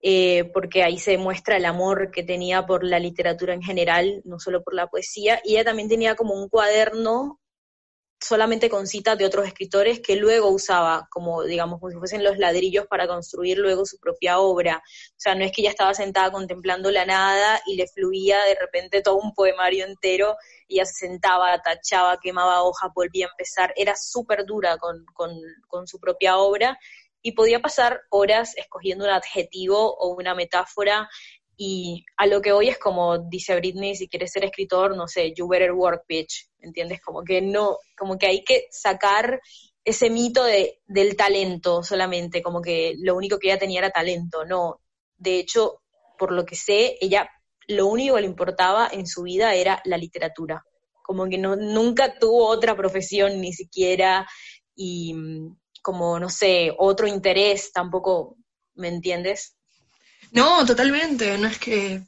[0.00, 4.38] eh, porque ahí se muestra el amor que tenía por la literatura en general, no
[4.38, 7.40] solo por la poesía, y ella también tenía como un cuaderno
[8.20, 12.38] solamente con citas de otros escritores que luego usaba como, digamos, como si fuesen los
[12.38, 14.82] ladrillos para construir luego su propia obra.
[15.10, 18.54] O sea, no es que ella estaba sentada contemplando la nada y le fluía de
[18.54, 23.72] repente todo un poemario entero, y ella se sentaba, tachaba, quemaba hoja, volvía a empezar,
[23.76, 26.78] era súper dura con, con, con su propia obra
[27.22, 31.08] y podía pasar horas escogiendo un adjetivo o una metáfora
[31.56, 35.32] y a lo que hoy es como dice Britney, si quieres ser escritor, no sé,
[35.34, 37.00] you better work, bitch, ¿entiendes?
[37.00, 39.40] Como que no, como que hay que sacar
[39.84, 44.44] ese mito de, del talento solamente, como que lo único que ella tenía era talento,
[44.44, 44.80] no.
[45.16, 45.80] De hecho,
[46.18, 47.30] por lo que sé, ella
[47.68, 50.62] lo único que le importaba en su vida era la literatura,
[51.02, 54.26] como que no, nunca tuvo otra profesión ni siquiera
[54.74, 55.14] y,
[55.82, 58.36] como, no sé, otro interés, tampoco,
[58.74, 59.55] ¿me entiendes?
[60.36, 62.02] No, totalmente, no es que...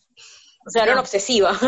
[0.66, 1.58] O sea, era una obsesiva.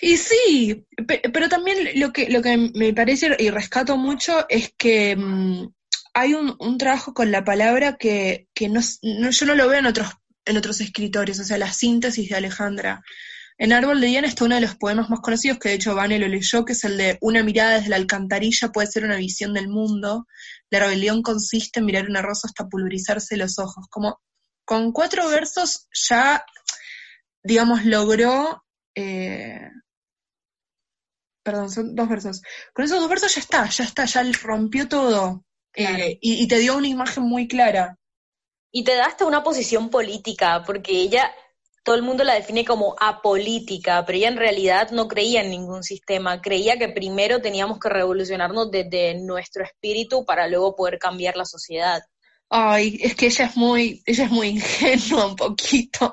[0.00, 0.86] Y sí,
[1.32, 5.66] pero también lo que, lo que me parece y rescato mucho es que mm,
[6.14, 9.86] hay un, un, trabajo con la palabra que, que no, yo no lo veo en
[9.86, 10.08] otros,
[10.44, 13.02] en otros escritores, o sea, la síntesis de Alejandra.
[13.58, 16.18] En Árbol de Diana está uno de los poemas más conocidos, que de hecho Vane
[16.18, 19.52] lo leyó, que es el de Una mirada desde la alcantarilla puede ser una visión
[19.52, 20.26] del mundo.
[20.70, 23.86] La rebelión consiste en mirar una rosa hasta pulverizarse los ojos.
[23.90, 24.20] Como
[24.64, 26.44] con cuatro versos ya,
[27.42, 28.64] digamos, logró...
[28.94, 29.68] Eh,
[31.42, 32.42] perdón, son dos versos.
[32.72, 35.44] Con esos dos versos ya está, ya está, ya rompió todo.
[35.74, 37.98] Eh, y, y te dio una imagen muy clara.
[38.70, 41.32] Y te da hasta una posición política, porque ella
[41.82, 45.82] todo el mundo la define como apolítica, pero ella en realidad no creía en ningún
[45.82, 51.44] sistema, creía que primero teníamos que revolucionarnos desde nuestro espíritu para luego poder cambiar la
[51.44, 52.02] sociedad.
[52.54, 56.12] Ay, es que ella es muy, ella es muy ingenua un poquito,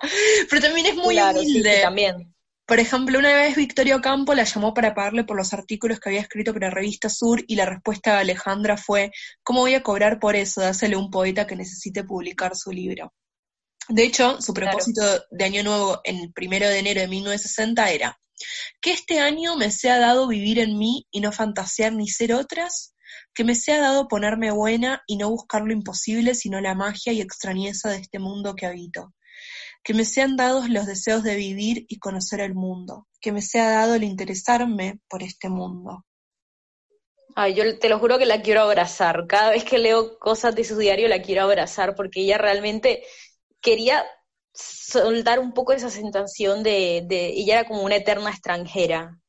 [0.50, 1.82] pero también es muy humilde.
[1.82, 2.34] también.
[2.66, 6.22] Por ejemplo, una vez Victorio Campo la llamó para pagarle por los artículos que había
[6.22, 9.12] escrito para Revista Sur y la respuesta de Alejandra fue,
[9.44, 10.62] ¿cómo voy a cobrar por eso?
[10.62, 13.12] Dásele un poeta que necesite publicar su libro.
[13.90, 18.18] De hecho, su propósito de Año Nuevo en el primero de enero de 1960 era
[18.80, 22.94] que este año me sea dado vivir en mí y no fantasear ni ser otras,
[23.34, 27.22] que me sea dado ponerme buena y no buscar lo imposible, sino la magia y
[27.22, 29.14] extrañeza de este mundo que habito,
[29.84, 33.72] que me sean dados los deseos de vivir y conocer el mundo, que me sea
[33.72, 36.06] dado el interesarme por este mundo.
[37.36, 39.26] Ay, yo te lo juro que la quiero abrazar.
[39.28, 43.04] Cada vez que leo cosas de su diario la quiero abrazar porque ella realmente
[43.62, 44.04] quería
[44.54, 49.20] soltar un poco esa sensación de, ella era como una eterna extranjera.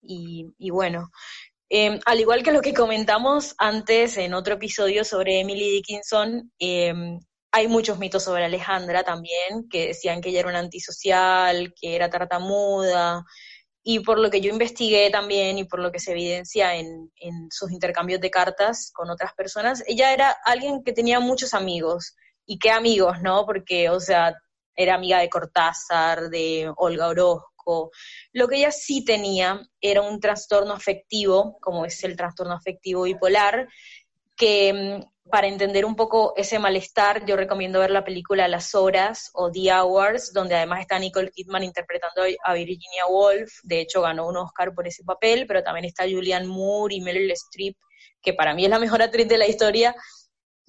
[0.00, 1.10] Y, bueno,
[1.68, 7.18] em, al igual que lo que comentamos antes en otro episodio sobre Emily Dickinson, em,
[7.52, 12.10] hay muchos mitos sobre Alejandra también, que decían que ella era una antisocial, que era
[12.10, 13.24] tartamuda,
[13.82, 17.48] y por lo que yo investigué también y por lo que se evidencia en, en
[17.50, 22.14] sus intercambios de cartas con otras personas, ella era alguien que tenía muchos amigos,
[22.48, 23.44] y qué amigos, ¿no?
[23.44, 24.34] Porque, o sea,
[24.74, 27.57] era amiga de Cortázar, de Olga Orozco.
[28.32, 33.68] Lo que ella sí tenía era un trastorno afectivo, como es el trastorno afectivo bipolar,
[34.36, 39.30] que mm, para entender un poco ese malestar, yo recomiendo ver la película Las Horas
[39.34, 44.26] o The Hours, donde además está Nicole Kidman interpretando a Virginia Woolf, de hecho ganó
[44.26, 47.76] un Oscar por ese papel, pero también está Julianne Moore y Meryl Streep,
[48.22, 49.94] que para mí es la mejor actriz de la historia,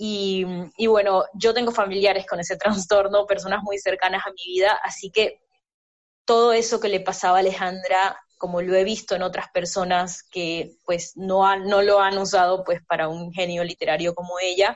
[0.02, 0.46] y,
[0.88, 2.56] bueno, yo tengo familiares con ese
[2.88, 5.42] trastorno, personas muy cercanas a mi vida, así que
[6.30, 10.76] todo eso que le pasaba a Alejandra, como lo he visto en otras personas que
[10.86, 14.76] pues no, no lo han usado pues para un genio literario como ella,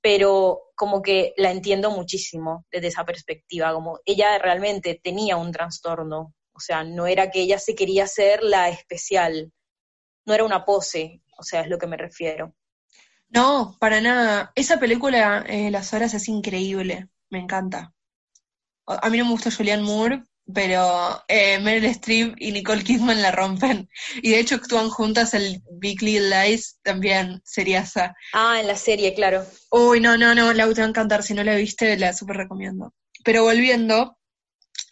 [0.00, 6.32] pero como que la entiendo muchísimo desde esa perspectiva, como ella realmente tenía un trastorno,
[6.54, 9.52] o sea, no era que ella se quería ser la especial,
[10.24, 12.54] no era una pose, o sea, es lo que me refiero.
[13.28, 14.52] No, para nada.
[14.54, 17.10] Esa película, eh, Las Horas, es increíble.
[17.28, 17.92] Me encanta.
[18.86, 23.30] A mí no me gusta Julianne Moore, pero eh, Meryl Streep y Nicole Kidman la
[23.30, 23.88] rompen.
[24.22, 28.14] Y de hecho actúan juntas el Big Little Lies, también sería esa.
[28.32, 29.44] Ah, en la serie, claro.
[29.70, 31.22] Uy, no, no, no, la te va a encantar.
[31.22, 32.94] Si no la viste, la súper recomiendo.
[33.24, 34.18] Pero volviendo,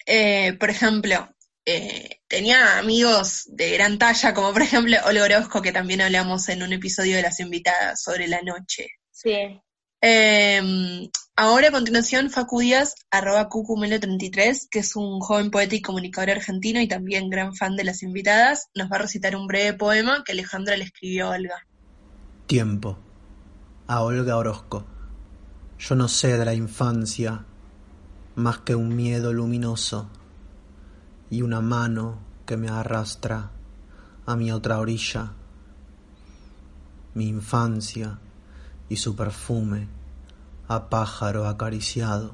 [0.04, 1.28] eh, por ejemplo,
[1.64, 6.62] eh, tenía amigos de gran talla, como por ejemplo Olga Orozco, que también hablamos en
[6.62, 8.88] un episodio de las invitadas sobre la noche.
[9.10, 9.60] Sí.
[10.08, 16.30] Em, ahora a continuación, Facu Díaz, arroba cucumelo33, que es un joven poeta y comunicador
[16.30, 20.22] argentino y también gran fan de las invitadas, nos va a recitar un breve poema
[20.24, 21.66] que Alejandra le escribió a Olga.
[22.46, 22.96] Tiempo.
[23.88, 24.86] A Olga Orozco.
[25.76, 27.44] Yo no sé de la infancia
[28.36, 30.08] más que un miedo luminoso
[31.30, 33.50] y una mano que me arrastra
[34.24, 35.32] a mi otra orilla.
[37.14, 38.20] Mi infancia
[38.88, 39.88] y su perfume
[40.68, 42.32] a pájaro acariciado.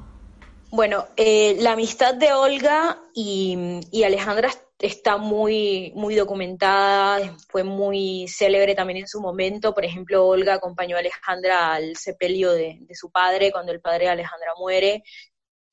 [0.70, 8.26] Bueno, eh, la amistad de Olga y, y, Alejandra está muy, muy documentada, fue muy
[8.26, 9.74] célebre también en su momento.
[9.74, 14.06] Por ejemplo, Olga acompañó a Alejandra al sepelio de, de su padre cuando el padre
[14.06, 15.04] de Alejandra muere.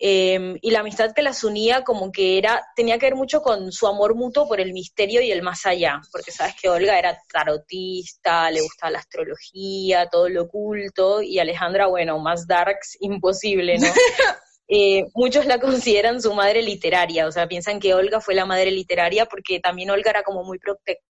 [0.02, 3.74] Em, y la amistad que las unía como que era, tenía que ver mucho con
[3.74, 7.22] su amor mutuo por el misterio y el más allá, porque sabes que Olga era
[7.30, 13.88] tarotista, le gustaba la astrología, todo lo oculto, y Alejandra, bueno, más darks, imposible, ¿no?
[14.72, 18.70] Eh, muchos la consideran su madre literaria, o sea, piensan que Olga fue la madre
[18.70, 20.60] literaria porque también Olga era como muy,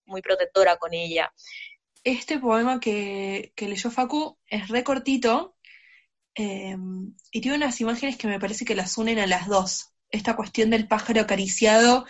[0.06, 1.30] muy protectora con ella.
[2.06, 5.58] Este poema que, que leyó Facu es recortito,
[6.36, 9.88] Em, y tiene unas imágenes que me parece que las unen a las dos.
[10.12, 12.06] Esta cuestión del pájaro acariciado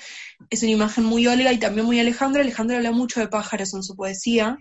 [0.49, 2.41] es una imagen muy Olga y también muy Alejandro.
[2.41, 4.58] Alejandro habla mucho de pájaros en su poesía.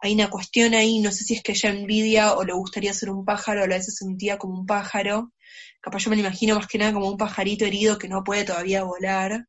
[0.00, 3.10] Hay una cuestión ahí, no sé si es que ella envidia o le gustaría ser
[3.10, 5.32] un pájaro, o a veces sentía como un pájaro.
[5.80, 8.44] Capaz yo me lo imagino más que nada como un pajarito herido que no puede
[8.44, 9.46] todavía volar.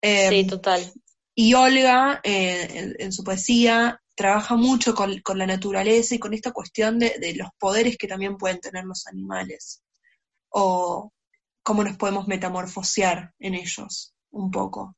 [0.00, 0.92] Em, sí, total.
[1.34, 6.98] Y Olga, eh, en, su poesía, trabaja mucho con, la naturaleza y con esta cuestión
[6.98, 9.82] de, los poderes que también pueden tener los animales,
[10.50, 11.12] o
[11.62, 14.96] cómo nos podemos metamorfosear en ellos un poco.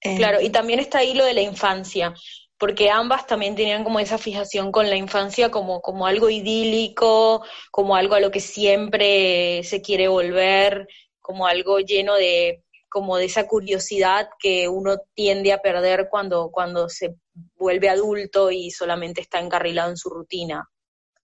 [0.00, 2.14] Eh, claro, y también está ahí lo de la infancia,
[2.58, 7.96] porque ambas también tenían como esa fijación con la infancia como, como algo idílico, como
[7.96, 10.86] algo a lo que siempre se quiere volver,
[11.20, 12.63] como algo lleno de
[12.94, 17.16] como de esa curiosidad que uno tiende a perder cuando, cuando se
[17.56, 20.70] vuelve adulto y solamente está encarrilado en su rutina.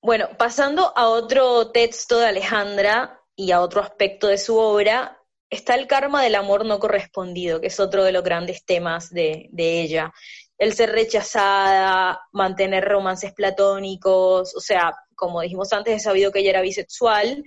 [0.03, 5.77] Bueno, pasando a otro texto de Alejandra y a otro aspecto de su obra, está
[5.77, 9.81] el karma del amor no correspondido, que es otro de los grandes temas de, de
[9.81, 10.13] ella.
[10.59, 16.51] El ser rechazada, mantener romances platónicos, o sea, como dijimos antes, he sabido que ella
[16.51, 17.45] era bisexual,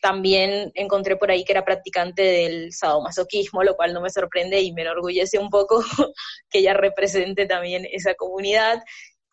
[0.00, 4.72] también encontré por ahí que era practicante del sadomasoquismo, lo cual no me sorprende y
[4.72, 5.82] me enorgullece un poco
[6.50, 8.82] que ella represente también esa comunidad.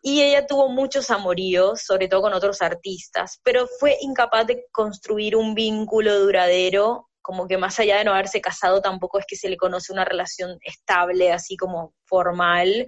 [0.01, 5.36] Y ella tuvo muchos amoríos, sobre todo con otros artistas, pero fue incapaz de construir
[5.36, 9.49] un vínculo duradero, como que más allá de no haberse casado tampoco es que se
[9.49, 12.86] le conoce una relación estable, así como formal.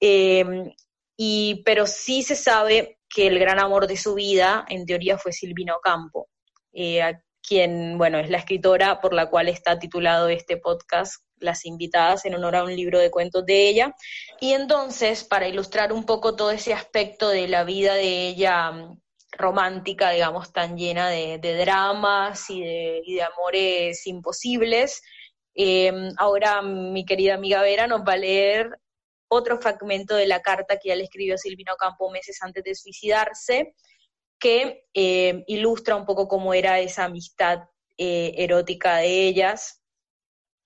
[0.00, 0.74] Eh,
[1.16, 5.32] y, pero sí se sabe que el gran amor de su vida, en teoría, fue
[5.32, 6.28] Silvino Campo
[6.72, 11.64] eh, a quien, bueno, es la escritora por la cual está titulado este podcast, Las
[11.64, 13.94] Invitadas, en honor a un libro de cuentos de ella.
[14.40, 19.00] Y entonces, para ilustrar un poco todo ese aspecto de la vida de ella mm,
[19.32, 25.02] romántica, digamos, tan llena de, dramas y de, amores imposibles,
[25.54, 28.70] em, ahora mi querida amiga Vera nos va a leer
[29.28, 32.74] otro fragmento de la carta que ella le escribió a Silvino Campo meses antes de
[32.74, 33.74] suicidarse,
[34.42, 37.60] que eh, ilustra un poco cómo era esa amistad
[37.96, 39.80] eh, erótica de ellas.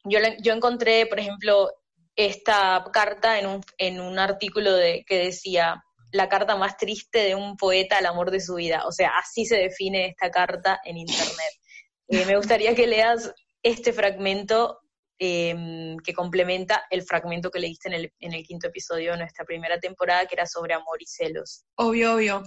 [0.02, 1.70] Yo, yo encontré, por ejemplo,
[2.16, 7.34] esta carta en un, en un artículo de, que decía la carta más triste de
[7.34, 8.86] un poeta al amor de su vida.
[8.86, 11.36] O sea, así se define esta carta en Internet.
[12.08, 14.78] Eh, me gustaría que leas este fragmento
[15.18, 19.44] em, que complementa el fragmento que leíste en el, en el quinto episodio de nuestra
[19.44, 21.64] primera temporada, que era sobre amor y celos.
[21.74, 22.44] Obvio, obvio.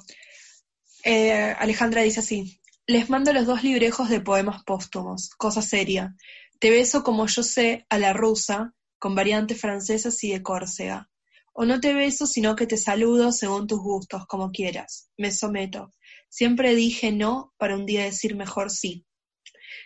[1.04, 6.16] Eh, Alejandra dice así, les mando los dos librejos de poemas póstumos, cosa seria.
[6.60, 11.10] Te beso como yo sé a la rusa, con variantes francesas y de Córcega.
[11.54, 15.10] O no te beso, sino que te saludo según tus gustos, como quieras.
[15.18, 15.93] Me someto.
[16.30, 19.06] Siempre dije no para un día decir mejor sí.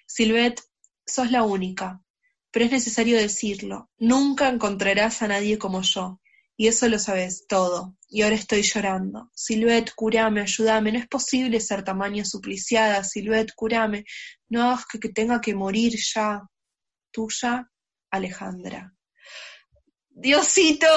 [0.05, 0.61] Silvet,
[1.05, 2.03] sos la única,
[2.51, 3.89] pero es necesario decirlo.
[3.97, 6.21] Nunca encontrarás a nadie como yo.
[6.55, 7.97] Y eso lo sabes todo.
[8.09, 9.29] Y ahora estoy llorando.
[9.33, 10.91] Silvet, curame, ayúdame.
[10.91, 13.03] No es posible ser tamaño supliciada.
[13.03, 14.05] Silvet, curame.
[14.49, 16.41] No hagas que, que tenga que morir ya.
[17.11, 17.67] Tuya,
[18.11, 18.93] Alejandra.
[20.09, 20.87] Diosito.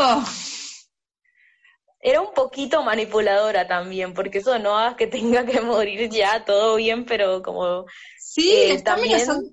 [2.00, 6.76] Era un poquito manipuladora también, porque eso no hagas que tenga que morir ya, todo
[6.76, 7.86] bien, pero como...
[8.20, 9.50] Sí, eh, le está también- amenazando,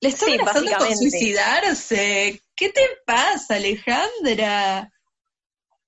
[0.00, 2.42] le está Sí, amenazando con suicidarse.
[2.60, 4.92] ¿Qué te pasa, Alejandra?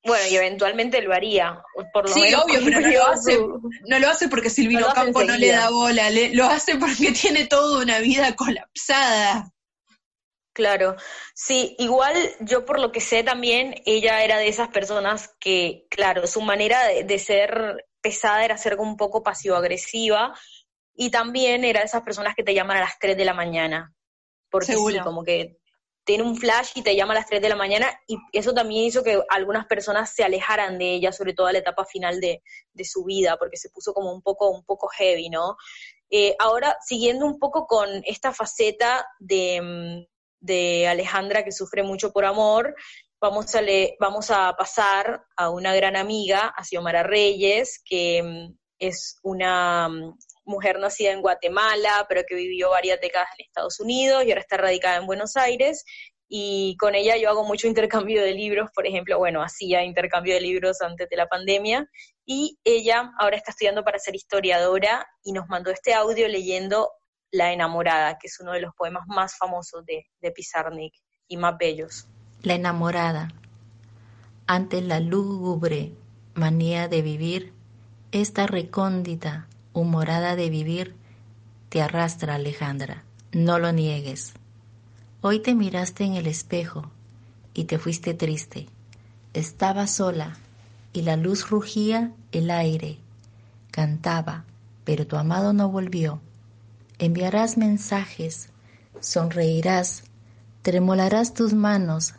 [0.04, 1.62] Bueno, y eventualmente lo haría,
[1.92, 3.38] por lo Sí, menos obvio, pero no lo hace,
[3.86, 7.12] no lo hace porque Silvino No Campo no le da bola, le- lo hace porque
[7.12, 9.52] tiene toda una vida colapsada.
[10.54, 10.96] Claro,
[11.34, 16.26] sí, igual yo por lo que sé también, ella era de esas personas que, claro,
[16.26, 20.34] su manera de, de ser pesada era ser un poco pasivo-agresiva
[20.94, 23.94] y también era de esas personas que te llaman a las 3 de la mañana,
[24.50, 25.56] porque sí, como que
[26.04, 28.84] tiene un flash y te llama a las 3 de la mañana y eso también
[28.84, 32.42] hizo que algunas personas se alejaran de ella, sobre todo a la etapa final de,
[32.72, 35.56] de su vida, porque se puso como un poco, un poco heavy, ¿no?
[36.10, 40.06] Eh, ahora, siguiendo un poco con esta faceta de, mm,
[40.40, 42.74] de Alejandra que sufre mucho por amor,
[43.20, 48.56] vamos a, le- vamos a pasar a una gran amiga, a Xiomara Reyes, que mm,
[48.78, 54.24] es una mm, mujer nacida en Guatemala, pero que vivió varias décadas en Estados Unidos
[54.24, 55.84] y ahora está radicada en Buenos Aires.
[56.28, 60.40] Y con ella yo hago mucho intercambio de libros, por ejemplo, bueno, hacía intercambio de
[60.40, 61.88] libros antes de la pandemia,
[62.24, 66.90] y ella ahora está estudiando para ser historiadora y nos mandó este audio leyendo
[67.32, 70.94] La enamorada, que es uno de los poemas más famosos de, de Pizarnik
[71.28, 72.06] y más bellos.
[72.42, 73.28] La enamorada.
[74.46, 75.92] Ante la lúgubre
[76.34, 77.52] manía de vivir,
[78.12, 80.96] esta recóndita humorada de vivir
[81.72, 83.02] te arrastra, Alejandra.
[83.32, 84.34] No lo niegues.
[85.22, 86.90] Hoy te miraste en el espejo
[87.54, 88.68] y te fuiste triste.
[89.32, 90.36] Estaba sola
[90.92, 92.98] y la luz rugía el aire.
[93.70, 94.44] Cantaba,
[94.84, 96.20] pero tu amado no volvió.
[96.98, 98.50] Enviarás mensajes,
[99.00, 100.04] sonreirás,
[100.60, 102.16] tremolarás tus manos,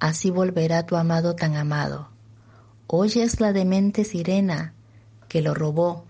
[0.00, 2.08] así volverá tu amado tan amado.
[2.88, 4.74] Oyes la demente sirena
[5.28, 6.07] que lo robó,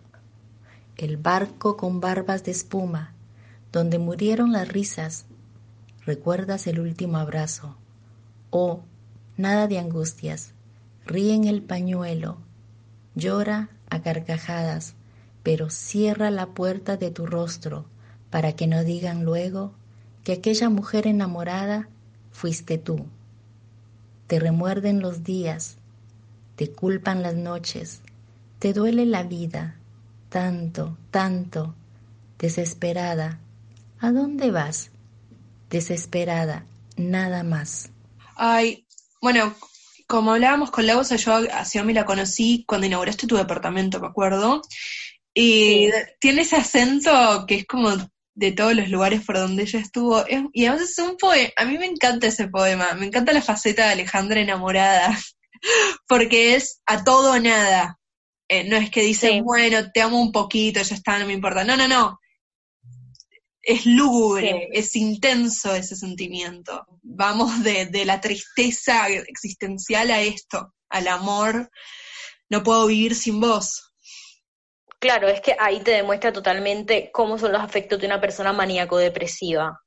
[0.99, 3.15] el barco con barbas de espuma,
[3.71, 5.27] donde murieron las risas.
[6.05, 7.77] Recuerdas el último abrazo.
[8.51, 8.81] Oh,
[9.37, 10.53] nada de angustias.
[11.07, 12.39] Ríe en el pañuelo,
[13.15, 14.95] llora a carcajadas,
[15.43, 17.87] pero cierra la puerta de tu rostro
[18.29, 19.73] para que no digan luego
[20.25, 21.89] que aquella mujer enamorada
[22.33, 23.07] fuiste tú.
[24.27, 25.79] Te remuerden los días,
[26.57, 28.03] te culpan las noches,
[28.59, 29.78] te duele la vida,
[30.29, 31.75] tanto, tanto,
[32.39, 33.41] desesperada.
[34.01, 34.91] ¿A dónde vas?
[35.71, 36.65] Desesperada,
[36.97, 37.91] nada más.
[38.37, 38.87] Ay,
[39.21, 39.55] bueno,
[40.07, 44.63] como hablábamos con Lausa, yo a Xiaomi la conocí cuando inauguraste tu departamento, me acuerdo.
[45.35, 45.93] Y Sí.
[46.21, 47.91] tiene ese acento que es como
[48.35, 50.25] de todos los lugares por donde ella estuvo.
[50.27, 53.43] Es- y además es un poema, a mí me encanta ese poema, me encanta la
[53.43, 55.09] faceta de Alejandra enamorada,
[56.09, 57.99] porque es a todo o nada.
[58.49, 59.41] Eh, no es que dice, Sí.
[59.43, 61.65] bueno, te amo un poquito, ya está, no me importa.
[61.65, 62.19] No, no, no.
[63.61, 66.87] Es lúgubre, es intenso ese sentimiento.
[67.03, 71.71] Vamos de, de la tristeza existencial a esto, al amor.
[72.49, 73.93] No puedo vivir sin vos.
[75.01, 79.79] Claro, es que ahí te demuestra totalmente cómo son los afectos de una persona maníaco-depresiva.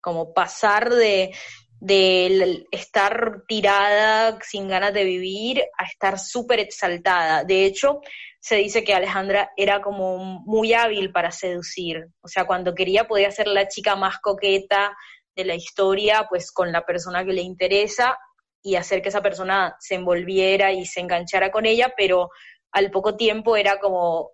[0.00, 1.32] Como pasar de,
[1.80, 7.42] de estar tirada sin ganas de vivir a estar súper exaltada.
[7.42, 8.00] De hecho,
[8.38, 12.06] se dice que Alejandra era como muy hábil para seducir.
[12.20, 14.94] O sea, cuando quería podía ser la chica más coqueta
[15.34, 18.18] de la historia, pues con la persona que le interesa
[18.62, 22.28] y hacer que esa persona se envolviera y se enganchara con ella, pero
[22.72, 24.32] al poco tiempo era como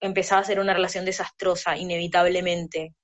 [0.00, 2.94] empezaba a ser una relación desastrosa, inevitablemente.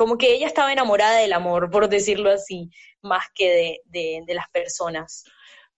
[0.00, 2.70] Como que ella estaba enamorada del amor, por decirlo así,
[3.02, 5.24] más que de, de, de las personas.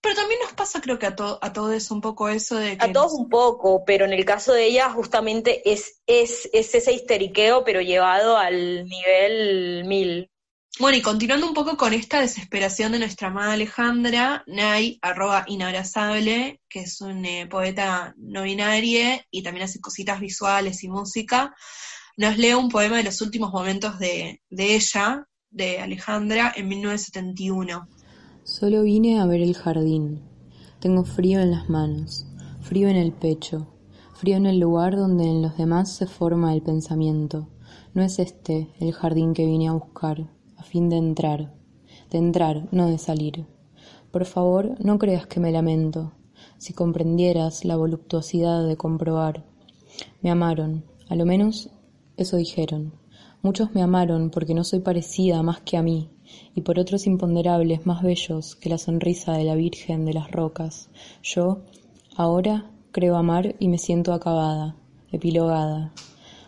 [0.00, 2.84] Pero también nos pasa, creo que a, to a todos un poco eso de que...
[2.84, 6.92] A todos un poco, pero en el caso de ella justamente es, es, es ese
[6.92, 10.30] histeriqueo, pero llevado al nivel mil.
[10.78, 16.60] Bueno, y continuando un poco con esta desesperación de nuestra amada Alejandra, Nay, arroba inabrazable,
[16.68, 21.52] que es un eh, poeta no binario y también hace cositas visuales y música,
[22.16, 27.88] nos lee un poema de los últimos momentos de, de ella, de Alejandra, en 1971.
[28.44, 30.20] Solo vine a ver el jardín.
[30.80, 32.26] Tengo frío en las manos,
[32.60, 33.68] frío en el pecho,
[34.14, 37.48] frío en el lugar donde en los demás se forma el pensamiento.
[37.94, 41.54] No es este el jardín que vine a buscar, a fin de entrar,
[42.10, 43.46] de entrar, no de salir.
[44.10, 46.12] Por favor, no creas que me lamento.
[46.58, 49.44] Si comprendieras la voluptuosidad de comprobar.
[50.20, 51.70] Me amaron, a lo menos
[52.16, 52.92] eso dijeron.
[53.42, 56.10] Muchos me amaron porque no soy parecida más que a mí,
[56.54, 60.90] y por otros imponderables más bellos que la sonrisa de la Virgen de las Rocas.
[61.22, 61.62] Yo,
[62.16, 64.76] ahora, creo amar y me siento acabada,
[65.10, 65.92] epilogada.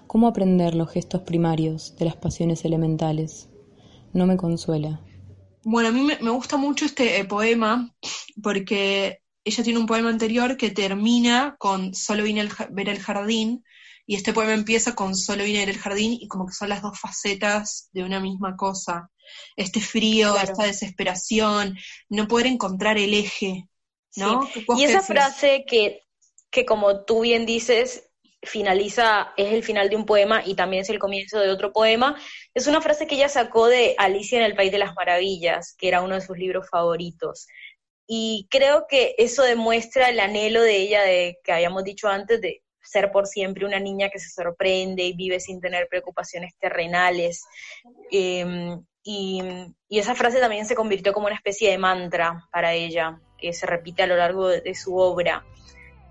[0.07, 3.49] ¿Cómo aprender los gestos primarios de las pasiones elementales?
[4.13, 5.01] No me consuela.
[5.65, 7.93] Bueno, a mí me, gusta mucho este eh, poema
[8.43, 13.65] porque ella tiene un poema anterior que termina con Solo vine a ver el jardín
[14.07, 16.83] y este poema empieza con Solo a ver el jardín y como que son las
[16.83, 19.11] dos facetas de una misma cosa.
[19.57, 21.77] Este frío, esta desesperación,
[22.09, 23.69] no poder encontrar el eje,
[24.17, 24.49] ¿no?
[24.77, 26.03] Y esa frase que,
[26.51, 28.11] que como tú bien dices,
[28.43, 32.21] finaliza, es el final de un poema y también es el comienzo de otro poema.
[32.53, 35.89] Es una frase que ella sacó de Alicia en el País de las Maravillas, que
[35.89, 37.47] era uno de sus libros favoritos.
[38.07, 42.64] Y creo que eso demuestra el anhelo de ella, de que habíamos dicho antes, de
[42.85, 47.45] ser por siempre una niña que se sorprende y vive sin tener preocupaciones terrenales.
[48.11, 49.43] Em, y,
[49.91, 54.03] esa frase también se convirtió como una especie de mantra para ella, que se repite
[54.03, 55.45] a lo largo de su obra.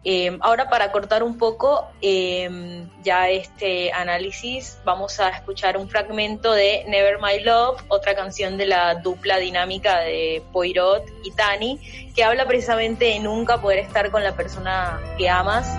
[0.06, 6.52] Em, ahora para cortar un poco em, ya este análisis, vamos a escuchar un fragmento
[6.52, 11.80] de Never My Love, otra canción de la dupla dinámica de Poirot y Tani,
[12.14, 15.70] que habla precisamente de nunca poder estar con la persona que amas.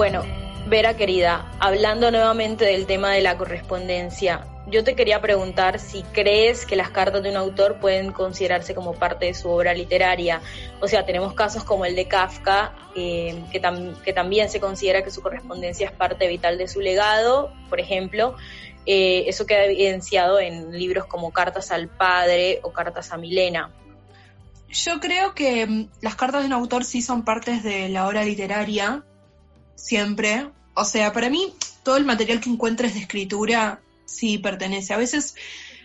[0.00, 0.22] Bueno,
[0.66, 6.64] Vera querida, hablando nuevamente del tema de la correspondencia, yo te quería preguntar si crees
[6.64, 10.40] que las cartas de un autor pueden considerarse como parte de su obra literaria.
[10.80, 13.60] O sea, tenemos casos como el de Kafka, eh, que,
[14.14, 18.36] también se considera que su correspondencia es parte vital de su legado, por ejemplo.
[18.86, 23.70] Eh, eso queda evidenciado en libros como Cartas al Padre o Cartas a Milena.
[24.70, 28.24] Yo creo que mm, las cartas de un autor sí son partes de la obra
[28.24, 29.04] literaria,
[29.80, 30.50] siempre.
[30.74, 34.92] O sea, para mí todo el material que encuentres de escritura sí pertenece.
[34.92, 35.34] A veces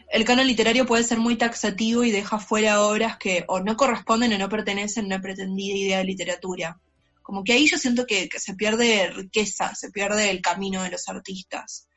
[0.09, 4.33] el canon literario puede ser muy taxativo y deja fuera obras que o no corresponden
[4.33, 6.79] o no pertenecen a una pretendida idea de literatura.
[7.21, 11.07] Como que ahí yo siento que, se pierde riqueza, se pierde el camino de los
[11.09, 11.87] artistas.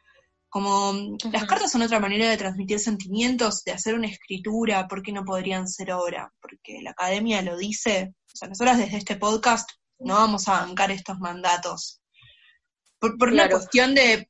[0.48, 5.12] Como las cartas son otra manera de transmitir sentimientos, de hacer una escritura, ¿por qué
[5.12, 6.32] no podrían ser obra?
[6.40, 8.14] Porque la academia lo dice.
[8.32, 9.68] O sea, nosotras desde este podcast
[9.98, 12.00] no vamos a bancar estos mandatos.
[12.98, 14.28] Por, por una cuestión de,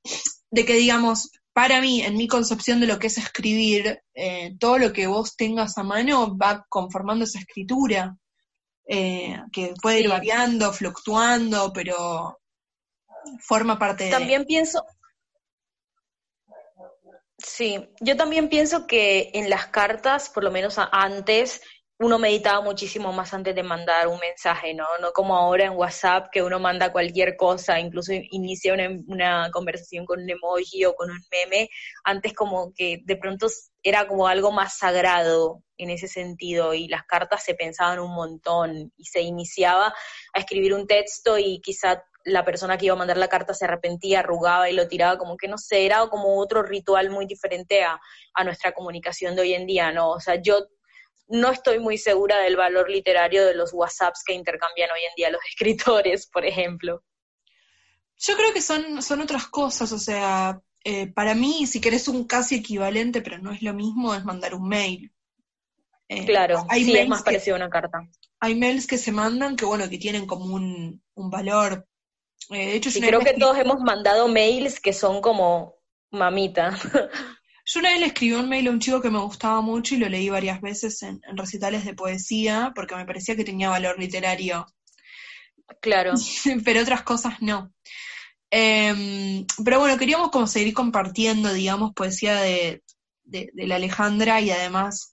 [0.53, 4.93] que, digamos, para mí, en mi concepción de lo que es escribir, eh, todo lo
[4.93, 8.17] que vos tengas a mano va conformando esa escritura,
[8.87, 12.39] eh, que puede ir variando, fluctuando, pero
[13.41, 14.11] forma parte de...
[14.11, 14.85] También pienso,
[17.39, 21.61] Sí, yo también pienso que en las cartas, por lo menos antes,
[22.01, 24.87] uno meditaba muchísimo más antes de mandar un mensaje, ¿no?
[25.01, 30.23] No como ahora en WhatsApp que uno manda cualquier cosa, incluso inicia una, conversación con
[30.23, 31.69] un emoji o con un meme,
[32.05, 33.49] antes como que de pronto
[33.83, 38.93] era como algo más sagrado en ese sentido y las cartas se pensaban un montón
[38.97, 39.93] y se iniciaba
[40.33, 43.65] a escribir un texto y quizá la persona que iba a mandar la carta se
[43.65, 47.83] arrepentía, arrugaba y lo tiraba, como que no sé, era como otro ritual muy diferente
[47.83, 47.99] a,
[48.35, 50.11] a nuestra comunicación de hoy en día, ¿no?
[50.11, 50.69] O sea, yo
[51.29, 55.31] no estoy muy segura del valor literario de los WhatsApps que intercambian hoy en día
[55.31, 57.03] los escritores, por ejemplo.
[58.21, 62.25] Yo creo que son, son otras cosas, o sea, eh, para mí, si querés un
[62.25, 65.13] casi equivalente, pero no es lo mismo, es mandar un mail.
[66.09, 68.09] Eh, claro, hay sí, es más parecido a una carta.
[68.41, 71.87] Hay mails que se mandan que, bueno, que tienen como un, valor.
[72.51, 75.77] Eh, de hecho, creo que todos hemos mandado mails que son como
[76.11, 76.71] mamita.
[77.71, 79.99] Yo una vez le escribí un mail a un chico que me gustaba mucho y
[79.99, 84.65] lo leí varias veces en, recitales de poesía porque me parecía que tenía valor literario.
[85.83, 86.15] Claro.
[86.65, 87.71] pero otras cosas no.
[88.51, 92.83] Em, pero bueno, queríamos como seguir compartiendo, digamos, poesía de,
[93.53, 95.13] la Alejandra y además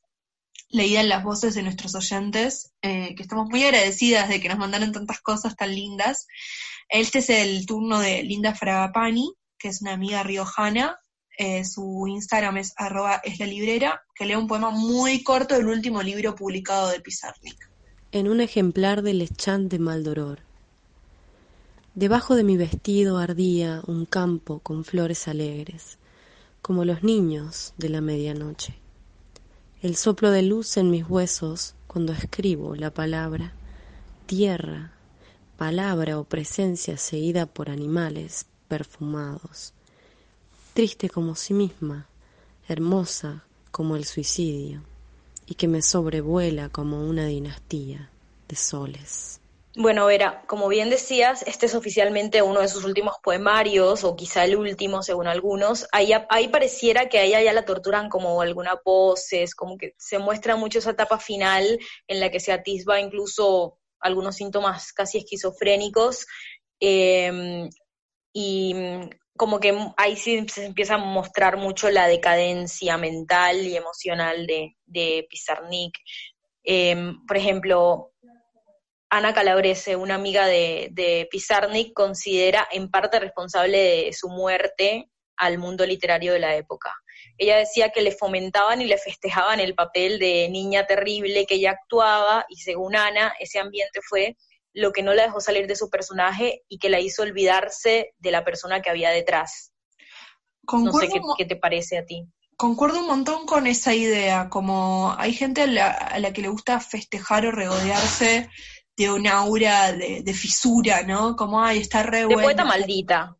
[0.70, 4.58] leída en las voces de nuestros oyentes, eh, que estamos muy agradecidas de que nos
[4.58, 6.26] mandaron tantas cosas tan lindas.
[6.88, 10.98] Este es el turno de Linda Fragapani, que es una amiga riojana,
[11.38, 15.68] eh, su Instagram es arroba es la librera, que lee un poema muy corto del
[15.68, 17.70] último libro publicado de Pizarnik.
[18.12, 20.40] En un ejemplar del Lechant de Maldoror.
[21.94, 25.98] Debajo de mi vestido ardía un campo con flores alegres,
[26.62, 28.76] como los niños de la medianoche.
[29.82, 33.54] El soplo de luz en mis huesos cuando escribo la palabra
[34.26, 34.92] tierra,
[35.58, 39.75] palabra o presencia seguida por animales perfumados,
[40.76, 42.10] triste como sí misma,
[42.68, 44.84] hermosa como el suicidio,
[45.46, 48.12] y que me sobrevuela como una dinastía
[48.50, 49.40] de soles.
[49.78, 54.44] Bueno, Vera, como bien decías, este es oficialmente uno de sus últimos poemarios, o quizá
[54.44, 55.88] el último, según algunos.
[55.94, 60.58] Ahí, ahí pareciera que a ya la torturan como alguna poses, como que se muestra
[60.58, 66.26] mucho esa etapa final en la que se atisba incluso algunos síntomas casi esquizofrénicos.
[66.82, 67.70] Em,
[68.34, 68.76] y
[69.38, 74.76] como que ahí sí se empieza a mostrar mucho la decadencia mental y emocional de,
[74.86, 75.98] de Pizarnik.
[76.64, 78.14] Em, por ejemplo,
[79.10, 85.58] Ana Calabrese, una amiga de, de Pizarnik, considera en parte responsable de su muerte al
[85.58, 86.94] mundo literario de la época.
[87.38, 91.72] Ella decía que le fomentaban y le festejaban el papel de niña terrible que ella
[91.72, 94.38] actuaba y según Ana, ese ambiente fue
[94.76, 98.32] lo que no la dejó salir de su personaje y que la hizo olvidarse de
[98.32, 99.72] la persona que había detrás.
[100.72, 102.28] no sé qué, te parece a ti.
[102.58, 107.46] Concuerdo un montón con esa idea, como hay gente a la que le gusta festejar
[107.46, 108.50] o regodearse
[108.98, 111.36] de un aura de, fisura, ¿no?
[111.36, 113.38] Como, ay, está re de poeta maldita.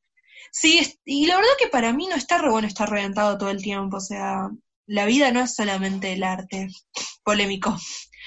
[0.52, 3.62] Sí, y la verdad que para mí no está re bueno estar reventado todo el
[3.62, 4.50] tiempo, o sea,
[4.88, 6.70] la vida no es solamente el arte,
[7.24, 7.76] polémico,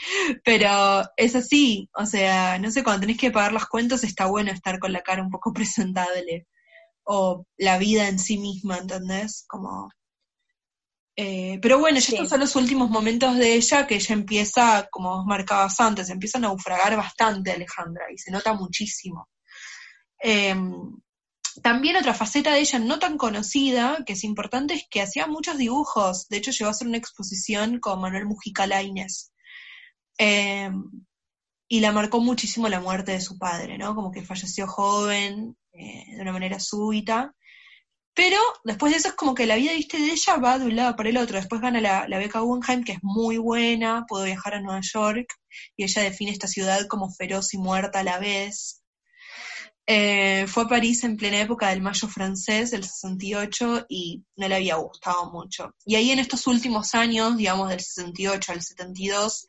[0.45, 4.51] pero es así, o sea, no sé, cuando tenés que pagar las cuentas está bueno
[4.53, 6.47] estar con la cara un poco presentable,
[7.05, 9.45] o la vida en sí misma, ¿entendés?
[9.49, 9.91] Como
[11.21, 15.17] eh, pero bueno, ya estos son los últimos momentos de ella que ella empieza, como
[15.17, 19.29] vos marcabas antes, empieza a naufragar bastante Alejandra y se nota muchísimo.
[20.21, 20.97] Em,
[21.61, 25.59] también otra faceta de ella no tan conocida, que es importante, es que hacía muchos
[25.59, 26.29] dibujos.
[26.29, 29.33] De hecho, llegó a hacer una exposición con Manuel Mujica Lainez.
[30.19, 30.85] Em,
[31.69, 33.95] y la marcó muchísimo la muerte de su padre, ¿no?
[33.95, 37.35] Como que falleció joven, eh, de una manera súbita.
[38.15, 40.75] Pero después de eso es como que la vida, viste, de ella va de un
[40.75, 41.37] lado para el otro.
[41.37, 45.29] Después gana la, beca Guggenheim, que es muy buena, puedo viajar a Nueva York,
[45.77, 48.83] y ella define esta ciudad como feroz y muerta a la vez.
[49.87, 54.57] Eh, fue a París en plena época del Mayo francés, del 68, y no le
[54.57, 55.73] había gustado mucho.
[55.87, 59.47] Y ahí en estos últimos años, digamos, del 68 al 72,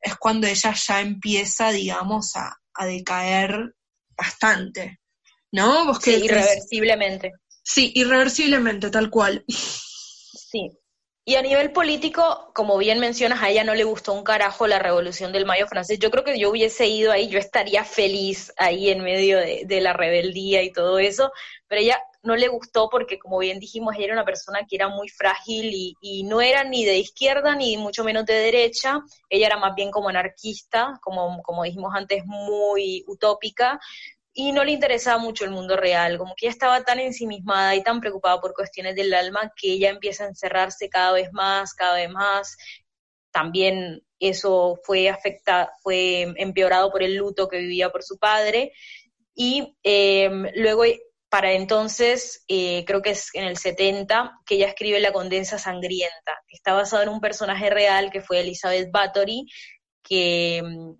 [0.00, 3.74] es cuando ella ya empieza, digamos, a, decaer
[4.16, 5.00] bastante.
[5.52, 5.84] ¿No?
[5.84, 7.32] ¿Vos sí, irreversiblemente.
[7.62, 9.44] Sí, irreversiblemente, tal cual.
[9.48, 10.70] Sí.
[11.24, 14.78] Y a nivel político, como bien mencionas, a ella no le gustó un carajo la
[14.78, 15.98] revolución del mayo francés.
[15.98, 19.92] Yo creo que yo hubiese ido ahí, yo estaría feliz ahí en medio de, la
[19.92, 21.30] rebeldía y todo eso,
[21.68, 24.88] pero ella no le gustó porque, como bien dijimos, ella era una persona que era
[24.88, 29.00] muy frágil y, y, no era ni de izquierda ni mucho menos de derecha.
[29.28, 33.80] Ella era más bien como anarquista, como, como dijimos antes, muy utópica
[34.32, 37.82] y no le interesaba mucho el mundo real, como que ella estaba tan ensimismada y
[37.82, 41.96] tan preocupada por cuestiones del alma que ella empieza a encerrarse cada vez más, cada
[41.96, 42.56] vez más.
[43.32, 48.72] También eso fue afecta, fue empeorado por el luto que vivía por su padre.
[49.34, 50.84] Y em, luego,
[51.30, 56.42] para entonces, eh, creo que es en el 70, que ella escribe La Condensa Sangrienta,
[56.48, 59.46] que está basado en un personaje real que fue Elizabeth Bathory,
[60.02, 60.96] que em,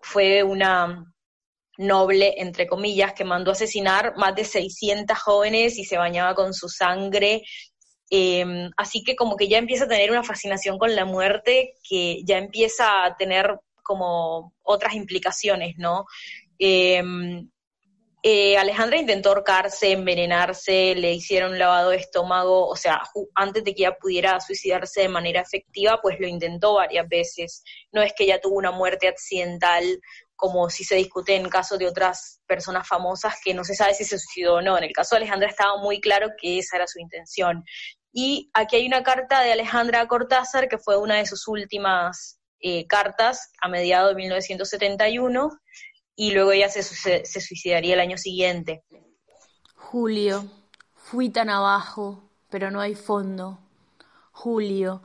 [0.00, 1.04] fue una
[1.76, 6.68] noble, entre comillas, que mandó asesinar más de 600 jóvenes y se bañaba con su
[6.68, 7.42] sangre.
[8.10, 12.22] Em, así que como que ya empieza a tener una fascinación con la muerte que
[12.24, 16.04] ya empieza a tener como otras implicaciones, ¿no?
[16.58, 17.50] Em,
[18.22, 23.02] eh, Alejandra intentó ahorcarse, envenenarse, le hicieron un lavado de estómago, o sea,
[23.34, 27.62] antes de que ella pudiera suicidarse de manera efectiva, pues lo intentó varias veces.
[27.92, 29.84] No es que ella tuvo una muerte accidental
[30.34, 34.04] como si se discute en caso de otras personas famosas que no se sabe si
[34.04, 34.78] se suicidó o no.
[34.78, 37.64] En el caso de Alejandra estaba muy claro que esa era su intención.
[38.12, 42.86] Y aquí hay una carta de Alejandra Cortázar, que fue una de sus últimas eh,
[42.88, 45.50] cartas a mediados de 1971,
[46.20, 48.82] y luego ella se, suicidaría el año siguiente.
[49.76, 50.44] Julio,
[50.92, 53.60] fui tan abajo, pero no hay fondo.
[54.32, 55.00] Julio,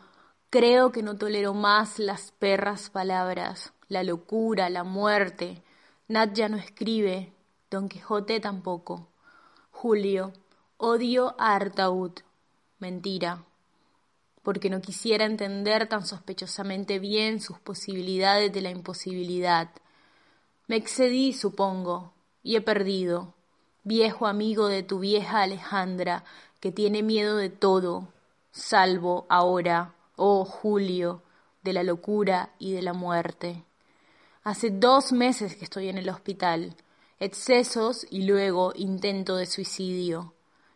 [0.49, 5.61] creo que no tolero más las perras palabras la locura, la muerte.
[6.07, 7.31] Nat ya no escribe,
[7.69, 9.07] Don Quijote tampoco.
[9.69, 10.33] Julio,
[10.77, 12.13] Odio a Artaud.
[12.79, 13.45] Mentira.
[14.41, 19.69] Porque no quisiera entender tan sospechosamente bien sus posibilidades de la imposibilidad.
[20.67, 23.33] Me excedí, supongo, y he perdido.
[23.83, 26.23] Viejo amigo de tu vieja Alejandra,
[26.59, 28.07] que tiene miedo de todo,
[28.51, 31.21] salvo ahora, oh Julio,
[31.63, 33.65] de la locura y de la muerte.
[34.43, 36.75] Hace dos meses que estoy en el hospital,
[37.19, 40.33] excesos y luego intento de suicidio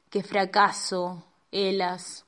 [0.10, 2.26] que fracaso, Elas.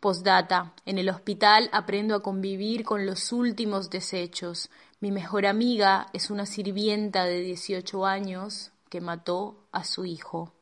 [0.00, 0.74] Postdata.
[0.86, 4.70] En el hospital aprendo a convivir con los últimos desechos.
[5.00, 10.52] Mi mejor amiga es una sirvienta de 18 años que mató a su hijo,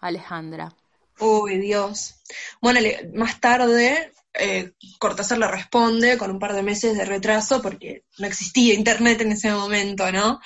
[0.00, 0.74] Alejandra.
[1.20, 2.16] Uy, Dios.
[2.60, 2.80] Bueno,
[3.14, 8.26] más tarde eh, Cortázar le responde con un par de meses de retraso porque no
[8.26, 10.40] existía internet en ese momento, ¿no?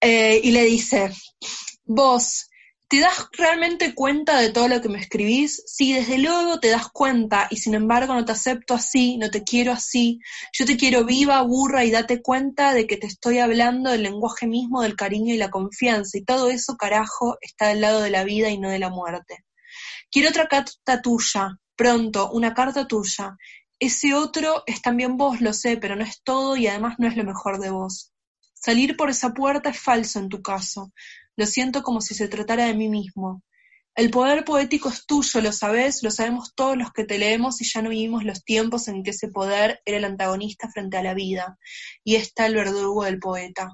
[0.00, 1.12] Eh, y le dice,
[1.84, 2.50] vos,
[2.94, 5.64] ¿Te das realmente cuenta de todo lo que me escribís?
[5.66, 9.42] Sí, desde luego te das cuenta y sin embargo no te acepto así, no te
[9.42, 10.20] quiero así.
[10.52, 14.46] Yo te quiero viva, burra y date cuenta de que te estoy hablando del lenguaje
[14.46, 18.22] mismo del cariño y la confianza y todo eso, carajo, está del lado de la
[18.22, 19.44] vida y no de la muerte.
[20.08, 23.36] Quiero otra carta tuya, pronto, una carta tuya.
[23.80, 27.16] Ese otro es también vos, lo sé, pero no es todo y además no es
[27.16, 28.12] lo mejor de vos.
[28.52, 30.92] Salir por esa puerta es falso en tu caso.
[31.36, 33.42] Lo siento como si se tratara de mí mismo.
[33.96, 37.64] El poder poético es tuyo, lo sabes, lo sabemos todos los que te leemos y
[37.64, 41.14] ya no vivimos los tiempos en que ese poder era el antagonista frente a la
[41.14, 41.58] vida,
[42.02, 43.70] y está el verdugo del poeta.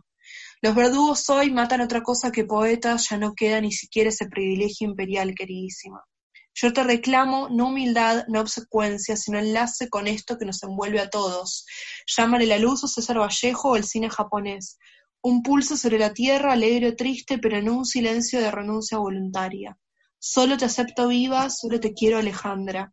[0.60, 4.88] Los verdugos hoy matan otra cosa que poetas, ya no queda ni siquiera ese privilegio
[4.88, 6.04] imperial, queridísima.
[6.52, 11.08] Yo te reclamo no humildad, no obsecuencia, sino enlace con esto que nos envuelve a
[11.08, 11.64] todos.
[12.06, 14.76] Llámale la luz o César Vallejo o el cine japonés.
[15.22, 19.78] Un pulso sobre la tierra, alegre o triste, pero en un silencio de renuncia voluntaria.
[20.18, 22.92] Solo te acepto viva, solo te quiero Alejandra.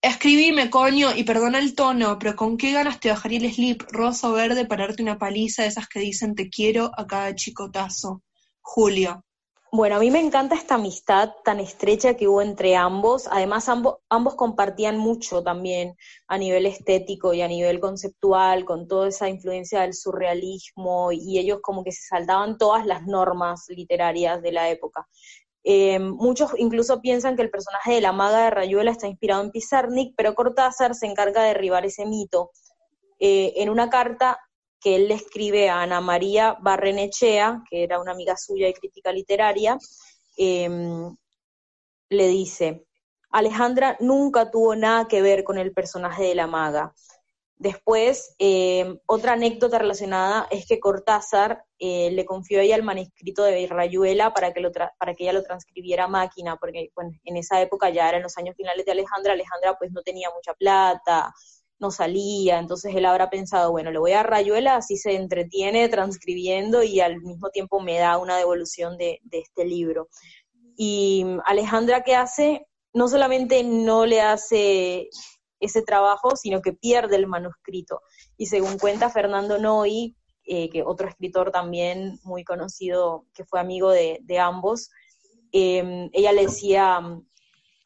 [0.00, 4.30] Escribime, coño, y perdona el tono, pero con qué ganas te bajaría el slip rosa
[4.30, 8.22] o verde para darte una paliza de esas que dicen te quiero a cada chicotazo.
[8.60, 9.24] Julio.
[9.70, 13.28] Bueno, a mí me encanta esta amistad tan estrecha que hubo entre ambos.
[13.30, 15.94] Además, ambos, ambos compartían mucho también
[16.26, 21.58] a nivel estético y a nivel conceptual, con toda esa influencia del surrealismo, y ellos
[21.62, 25.06] como que se saltaban todas las normas literarias de la época.
[25.64, 29.50] Eh, muchos incluso piensan que el personaje de la maga de Rayuela está inspirado en
[29.50, 32.52] Pizarnik, pero Cortázar se encarga de derribar ese mito.
[33.20, 34.38] Eh, en una carta
[34.80, 39.12] que él le escribe a Ana María Barrenechea, que era una amiga suya y crítica
[39.12, 39.78] literaria,
[40.36, 41.16] em,
[42.10, 42.86] le dice,
[43.30, 46.94] Alejandra nunca tuvo nada que ver con el personaje de la maga.
[47.56, 53.42] Después, em, otra anécdota relacionada es que Cortázar eh, le confió a ella el manuscrito
[53.42, 56.90] de Rayuela para que, lo para que ella lo transcribiera a máquina, porque
[57.24, 60.54] en esa época ya eran los años finales de Alejandra, Alejandra pues no tenía mucha
[60.54, 61.34] plata,
[61.80, 66.82] no salía, entonces él habrá pensado, bueno, le voy a Rayuela, así se entretiene transcribiendo
[66.82, 70.08] y al mismo tiempo me da una devolución de, este libro.
[70.76, 72.66] Y Alejandra, ¿qué hace?
[72.92, 75.08] No solamente no le hace
[75.60, 78.00] ese trabajo, sino que pierde el manuscrito.
[78.36, 83.90] Y según cuenta Fernando Noy, eh, que otro escritor también muy conocido, que fue amigo
[83.90, 84.90] de, ambos,
[85.52, 87.00] eh, ella le decía,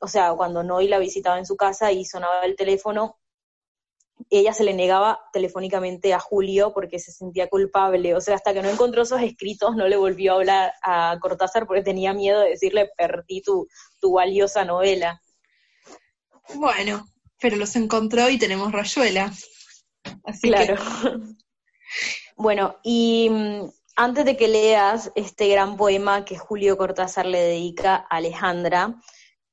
[0.01, 3.19] o sea, cuando Noy la visitaba en su casa y sonaba el teléfono,
[4.31, 8.15] ella se le negaba telefónicamente a Julio porque se sentía culpable.
[8.15, 11.67] O sea, hasta que no encontró esos escritos no le volvió a hablar a Cortázar
[11.67, 13.69] porque tenía miedo de decirle perdí tu,
[14.01, 15.21] tu valiosa novela.
[16.55, 17.07] Bueno,
[17.41, 19.33] pero los encontró y tenemos Rayuela.
[20.25, 20.77] Así claro.
[22.37, 27.97] bueno, y mm, antes de que leas este gran poema que Julio Cortázar le dedica
[27.97, 28.97] a Alejandra,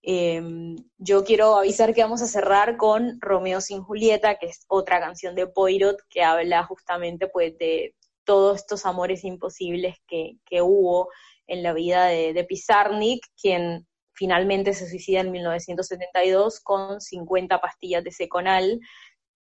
[0.02, 5.00] Em, yo quiero avisar que vamos a cerrar con Romeo sin Julieta, que es otra
[5.00, 11.10] canción de Poirot que habla justamente pues de todos estos amores imposibles que, hubo
[11.48, 18.04] en la vida de, de, Pizarnik, quien finalmente se suicida en 1972 con 50 pastillas
[18.04, 18.80] de seconal,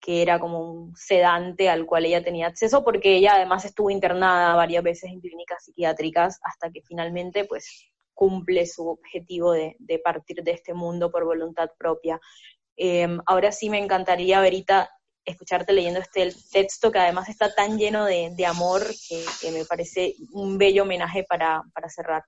[0.00, 4.54] que era como un sedante al cual ella tenía acceso, porque ella además estuvo internada
[4.54, 10.50] varias veces en clínicas psiquiátricas hasta que finalmente pues cumple su objetivo de, partir de
[10.50, 12.18] este mundo por voluntad propia.
[12.74, 14.90] Em, ahora sí me encantaría, Verita,
[15.24, 20.58] escucharte leyendo este texto que además está tan lleno de, amor que, me parece un
[20.58, 22.24] bello homenaje para, para cerrar.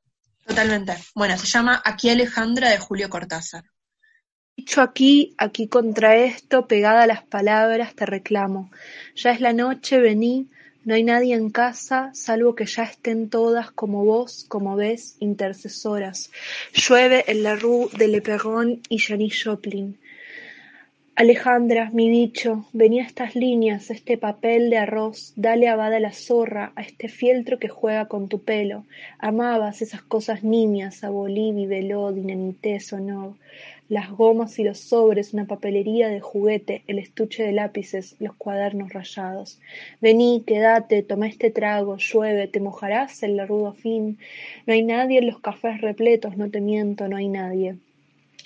[0.46, 0.94] Totalmente.
[1.16, 3.64] Bueno, se llama Aquí Alejandra de Julio Cortázar.
[4.56, 8.70] Dicho aquí, aquí contra esto, pegada a las palabras, te reclamo.
[9.16, 10.50] Ya es la noche, vení,
[10.82, 16.30] No hay nadie en casa, salvo que ya estén todas como vos, como ves, intercesoras.
[16.72, 19.98] Llueve en la rue de Le Perron y Janis Joplin.
[21.20, 26.80] Alejandra, mi bicho, venía estas líneas, este papel de arroz, dale a la zorra, a
[26.80, 28.86] este fieltro que juega con tu pelo.
[29.18, 33.34] Amabas esas cosas niñas, a Bolivia, Veló, Dinamité, Sonor
[33.90, 38.92] las gomas y los sobres, una papelería de juguete, el estuche de lápices, los cuadernos
[38.92, 39.60] rayados.
[40.00, 44.16] Vení, quédate, toma este trago, llueve, te mojarás en la rudo fin.
[44.64, 47.74] No hay nadie en los cafés repletos, no te miento, no hay nadie.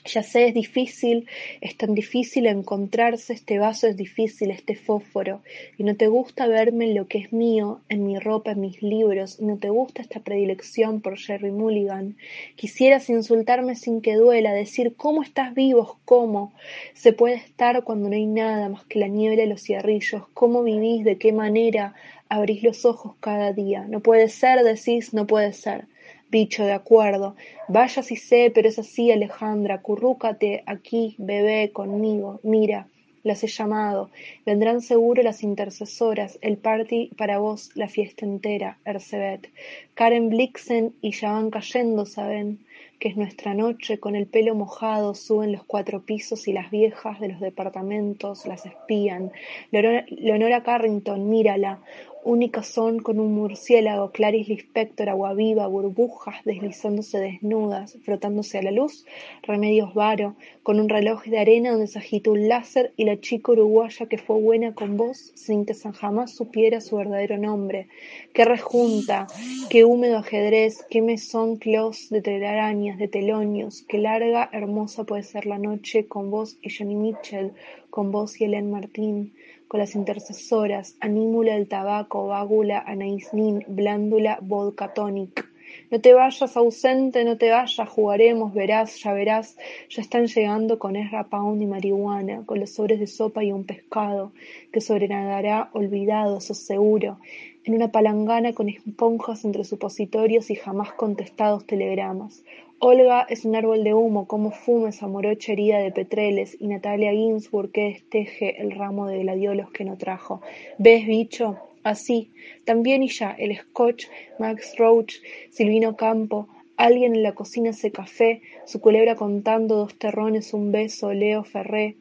[0.07, 1.27] Ya sé, es difícil,
[1.63, 5.41] es tan difícil encontrarse, este vaso es difícil, este fósforo,
[5.79, 8.83] y no te gusta verme en lo que es mío, en mi ropa, en mis
[8.83, 12.19] libros, y no te gusta esta predilección por Jerry Mulligan.
[12.55, 16.53] Quisieras insultarme sin que duela, decir cómo estás vivos, cómo
[16.93, 20.63] se puede estar cuando no hay nada más que la niebla y los cigarrillos, cómo
[20.63, 21.95] vivís, de qué manera
[22.29, 23.87] abrís los ojos cada día.
[23.89, 25.87] No puede ser, decís, no puede ser.
[26.35, 27.37] Bicho, de acuerdo.
[27.69, 29.83] Vaya si sé, pero es así, Alejandra.
[29.83, 32.41] Currúcate aquí, bebé, conmigo.
[32.43, 32.89] Mira,
[33.23, 34.11] las he llamado.
[34.45, 39.49] Vendrán seguro las intercesoras, el party para vos, la fiesta entera, Ercebet.
[39.95, 42.59] Karen Blixen y ya van cayendo, ¿saben?
[42.99, 47.21] Que es nuestra noche, con el pelo mojado, suben los cuatro pisos y las viejas
[47.21, 49.31] de los departamentos las espían.
[49.71, 51.79] Leonora Carrington, mírala,
[52.25, 58.71] única son con un murciélago, Clarice Lispector, agua viva, burbujas deslizándose desnudas, frotándose a la
[58.71, 59.05] luz,
[59.43, 63.53] Remedios Varo, con un reloj de arena donde se agitó un láser y la chica
[63.53, 67.89] uruguaya que fue buena con vos sin que San jamás supiera su verdadero nombre.
[68.33, 69.27] Qué rejunta,
[69.69, 75.47] qué húmedo ajedrez, qué mesón clos de telarañas, de telonios, qué larga, hermosa puede ser
[75.47, 77.53] la noche con vos y Johnny Mitchell,
[77.95, 79.35] con vos y Helen Martín
[79.69, 85.49] con las intercesoras, anímula del tabaco, vágula, anaisnin, blándula, vodka tonic.
[85.93, 89.57] No te vayas ausente, no te vayas, jugaremos, verás, ya verás,
[89.89, 93.63] ya están llegando con Ezra Pound y marihuana, con los sobres de sopa y un
[93.63, 94.33] pescado,
[94.73, 97.19] que sobrenadará olvidado, sos seguro,
[97.65, 102.45] en una palangana con esponjas entre supositorios y jamás contestados telegramas.
[102.79, 107.13] Olga es un árbol de humo, como fuma esa morocha herida de petreles, y Natalia
[107.13, 110.43] Ginsburg que desteje el ramo de gladiolos que no trajo.
[110.77, 111.57] ¿Ves, bicho?
[111.83, 112.31] Así,
[112.65, 114.07] también y ya, el Scotch,
[114.39, 115.17] Max Roach,
[115.51, 121.13] Silvino Campo, alguien en la cocina hace café, su culebra contando dos terrones, un beso,
[121.13, 121.97] Leo Ferré.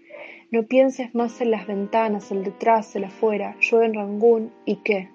[0.52, 5.10] No pienses más en las ventanas, el detrás, el afuera, yo en Rangún, ¿y qué?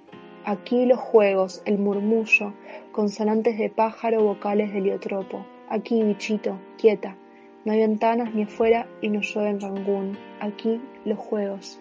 [0.45, 2.55] Aquí los juegos, el murmullo,
[2.93, 5.45] consonantes de pájaro, vocales de heliotropo.
[5.69, 7.17] Aquí, bichito, quieta.
[7.65, 10.19] No hay ventanas ni afuera y no llueve en Rangún.
[10.41, 11.81] Aquí los juegos.